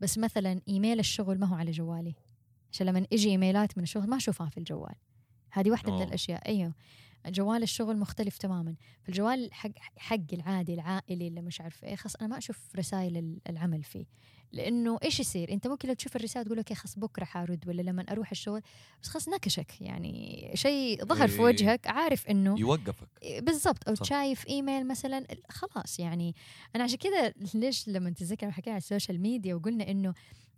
[0.00, 2.14] بس مثلا إيميل الشغل ما هو على جوالي.
[2.72, 4.94] عشان لما يجي إيميلات من الشغل ما أشوفها في الجوال.
[5.50, 6.08] هذه واحدة من أوه.
[6.08, 6.48] الأشياء.
[6.48, 6.74] أيوه.
[7.30, 8.74] جوال الشغل مختلف تماما.
[9.02, 13.16] في الجوال حق حق العادي العائلي اللي مش عارف إيه خلاص أنا ما أشوف رسائل
[13.16, 14.04] ال- العمل فيه.
[14.52, 18.02] لأنه إيش يصير؟ أنت ممكن لو تشوف الرسالة تقول أوكي خلاص بكرة حارد ولا لما
[18.12, 18.60] أروح الشغل
[19.02, 19.80] بس خلاص نكشك.
[19.80, 21.44] يعني شيء ظهر في إيه.
[21.44, 23.08] وجهك عارف إنه يوقفك.
[23.38, 23.88] بالضبط.
[23.88, 24.04] أو صح.
[24.04, 26.34] شايف إيميل مثلا خلاص يعني.
[26.76, 30.14] أنا عشان كذا ليش لما تتذكر حكينا على ال social media وقلنا إنه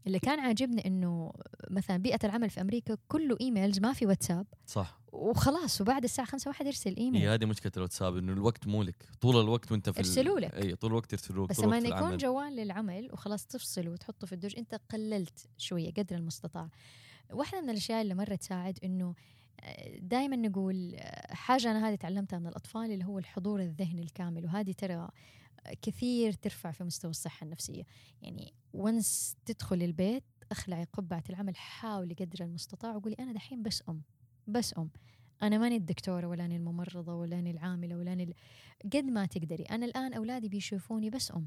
[0.06, 1.32] اللي كان عاجبني إنه
[1.70, 4.46] مثلا بيئة العمل في أمريكا كله emails ما في واتساب.
[4.66, 5.00] صح.
[5.12, 7.22] وخلاص وبعد الساعة 5 واحد يرسل إيميل.
[7.22, 9.08] هي هذه مشكلة الواتساب إنه الوقت مو لك.
[9.20, 10.54] طول الوقت وأنت في يرسلوا لك.
[10.54, 12.16] اي طول الوقت يرسلوا بس لما يكون.
[12.16, 16.68] جوال للعمل وخلاص تفصل وتحطه في الدرج أنت قللت شوية قدر المستطاع.
[17.32, 19.14] واحدة من الأشياء اللي مره تساعد إنه
[19.98, 24.44] دائما نقول آه، حاجة أنا هذه تعلمتها من الأطفال اللي هو الحضور الذهني الكامل.
[24.44, 25.08] وهذه ترى
[25.82, 27.82] كثير ترفع في مستوى الصحة النفسية.
[28.22, 34.02] يعني once تدخل البيت أخلعي قبعة العمل حاولي قدر المستطاع وقولي أنا دحين بس أم
[34.46, 34.90] بس أم.
[35.42, 38.34] أنا ماني الدكتورة ولا اني الممرضة ولا اني العاملة ولا اني ال-
[38.92, 39.62] قد ما تقدري.
[39.64, 41.46] أنا الآن أولادي بيشوفوني بس أم.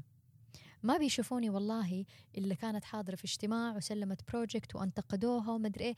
[0.82, 2.04] ما بيشوفوني والله
[2.38, 5.94] اللي كانت حاضرة في اجتماع وسلمت project وأنتقدوها ومدري إيه.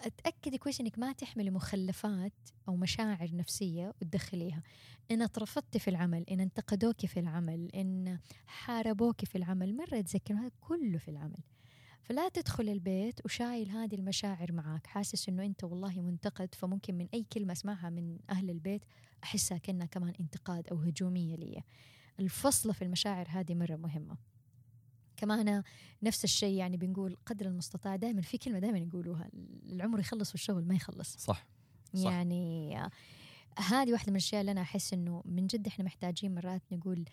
[0.00, 2.32] اتاكدي كويس إنك ما تحملي مخلفات
[2.68, 4.62] أو مشاعر نفسية وتدخليها.
[5.10, 10.50] إن اترفضتي في العمل إن انتقدوك في العمل إن حاربوك في العمل مرة تذكر هذا
[10.60, 11.38] كله في العمل.
[12.02, 14.86] فلا تدخل البيت وشايل هذه المشاعر معاك.
[14.86, 18.84] حاسس إنه أنت والله منتقد فممكن من أي كلمة أسمعها من أهل البيت
[19.24, 21.62] أحسها كأنها كمان انتقاد أو هجومية لي.
[22.20, 24.16] الفصل في المشاعر هذه مرة مهمة.
[25.22, 25.62] كمان
[26.02, 29.30] نفس الشيء يعني بنقول قدر المستطاع دائما في كلمة دائما يقولوها
[29.66, 31.16] العمر يخلص والشغل ما يخلص.
[31.16, 31.46] صح
[31.94, 32.10] صح.
[32.10, 32.76] يعني
[33.58, 37.04] هذه واحدة من الأشياء اللي أنا أحس إنه من جد إحنا محتاجين مرات نقول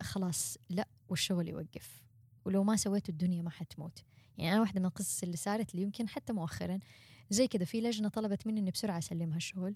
[0.00, 2.02] خلاص لا والشغل يوقف.
[2.44, 4.04] ولو ما سويته الدنيا ما حتموت.
[4.38, 6.78] يعني أنا واحدة من القصص اللي صارت لي يمكن حتى مؤخرا
[7.30, 9.74] زي كذا في لجنة طلبت مني إني بسرعة أسلمها الشغل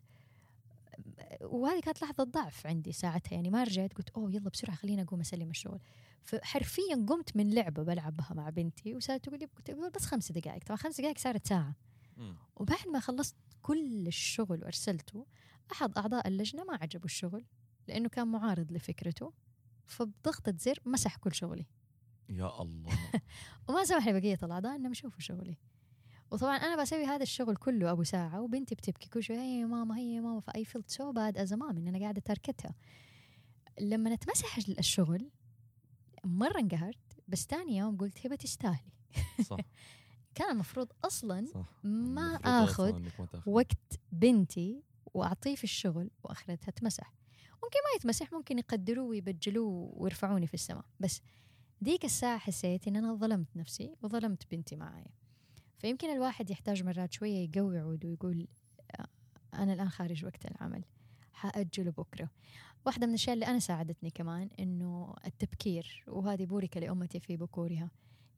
[1.43, 5.21] وهذه كانت لحظة ضعف عندي ساعتها يعني ما رجعت قلت أوه يلا بسرعة خليني أقوم
[5.21, 5.81] أسلم الشغل.
[6.23, 10.65] فحرفيا قمت من لعبة بلعبها مع بنتي وصارت تقول لي قلت بس خمس دقائق.
[10.65, 11.75] طبعا خمس دقائق صارت ساعة.
[12.57, 15.27] وبعد ما خلصت كل الشغل وأرسلته
[15.73, 17.45] أحد أعضاء اللجنة ما عجبه الشغل
[17.89, 19.33] لأنه كان معارض لفكرته
[19.87, 21.67] فبضغطة زر مسح كل شغلي.
[22.29, 22.93] يا الله.
[23.69, 25.57] وما سمح لبقيه الأعضاء إنهم يشوفوا شغلي.
[26.33, 30.21] وطبعا أنا بسوي هذا الشغل كله أبو ساعة وبنتي بتبكي كل شوي هي ماما هي
[30.21, 30.41] ماما.
[30.41, 32.75] ف I felt so bad as mom إن أنا قاعدة تركتها
[33.81, 35.31] لما اتمسح الشغل
[36.25, 38.93] مرة انقهرت بس ثاني يوم قلت هبه تستاهلي
[39.43, 39.57] صح.
[40.35, 41.85] كان المفروض أصلا صح.
[41.85, 43.09] ما آخذ.
[43.47, 44.83] وقت بنتي
[45.15, 47.15] وأعطيه في الشغل واخرتها تمسح.
[47.55, 50.85] ممكن ما يتمسح ممكن يقدروه ويبجلوه ويرفعوني في السماء.
[51.01, 51.21] بس
[51.81, 55.22] ديك الساعة حسيت إن أنا ظلمت نفسي وظلمت بنتي معايا.
[55.83, 58.47] فيمكن الواحد يحتاج مرات شوية يقوي عوده ويقول
[58.91, 59.07] آه،
[59.55, 60.85] أنا الآن خارج وقت العمل
[61.33, 62.31] حأجله بكرة.
[62.87, 67.91] واحدة من الأشياء اللي أنا ساعدتني كمان إنه التبكير وهذه بورك لأمتي في بكورها.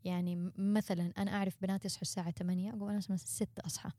[0.05, 3.91] يعني مثلا أنا أعرف بناتي يصحوا الساعة 8 أقوم أنا مثلا 6 أصحى.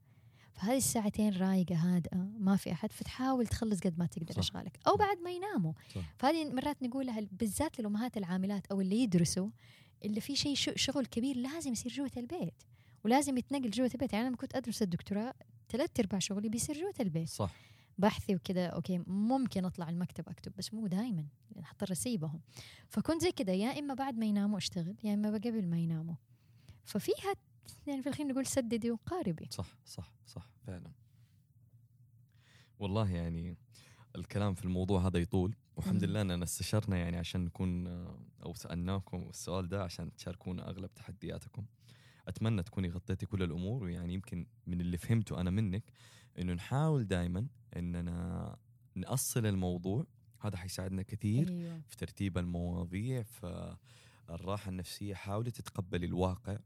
[0.54, 4.40] فهذه الساعتين رايقة هادئة ما في أحد فتحاول تخلص قد ما تقدر.
[4.40, 5.74] أشغالك أو بعد ما يناموا.
[5.96, 6.14] صح.
[6.18, 9.50] فهذه مرات نقولها بالذات للأمهات العاملات أو اللي يدرسوا
[10.06, 12.64] اللي في شيء شغل كبير لازم يصير جوة البيت.
[13.06, 15.34] ولازم يتنقل جوة البيت يعني لما كنت أدرس الدكتوراه
[15.70, 17.30] ثلاث أرباع شغلي بيصير جوة البيت.
[17.30, 17.56] صح.
[17.98, 21.26] بحثي وكذا أوكي ممكن أطلع المكتب أكتب بس مو دائما
[21.64, 22.42] حضطر اسيبهم
[22.90, 26.16] فكنت زي كذا يا إما بعد ما يناموا أشتغل يا إما قبل ما يناموا.
[26.84, 27.34] ففيها
[27.88, 29.48] يعني في الحين نقول سددي وقاربي.
[29.52, 30.92] صح صح صح فعلا.
[32.80, 33.58] والله يعني
[34.16, 35.56] الكلام في الموضوع هذا يطول.
[35.76, 36.04] والحمد.
[36.04, 37.88] لله إننا استشرنا يعني عشان نكون
[38.44, 41.66] أو سألناكم السؤال ده عشان تشاركونا أغلب تحدياتكم.
[42.28, 45.84] أتمنى تكوني غطيتي كل الأمور ويعني يمكن من اللي فهمته أنا منك
[46.40, 47.48] إنه نحاول دائما
[47.78, 48.58] إننا
[48.96, 50.06] نأصل الموضوع.
[50.40, 51.82] هذا حيساعدنا كثير أيوه.
[51.88, 56.58] في ترتيب المواضيع فالراحة النفسية حاولي تتقبلي الواقع.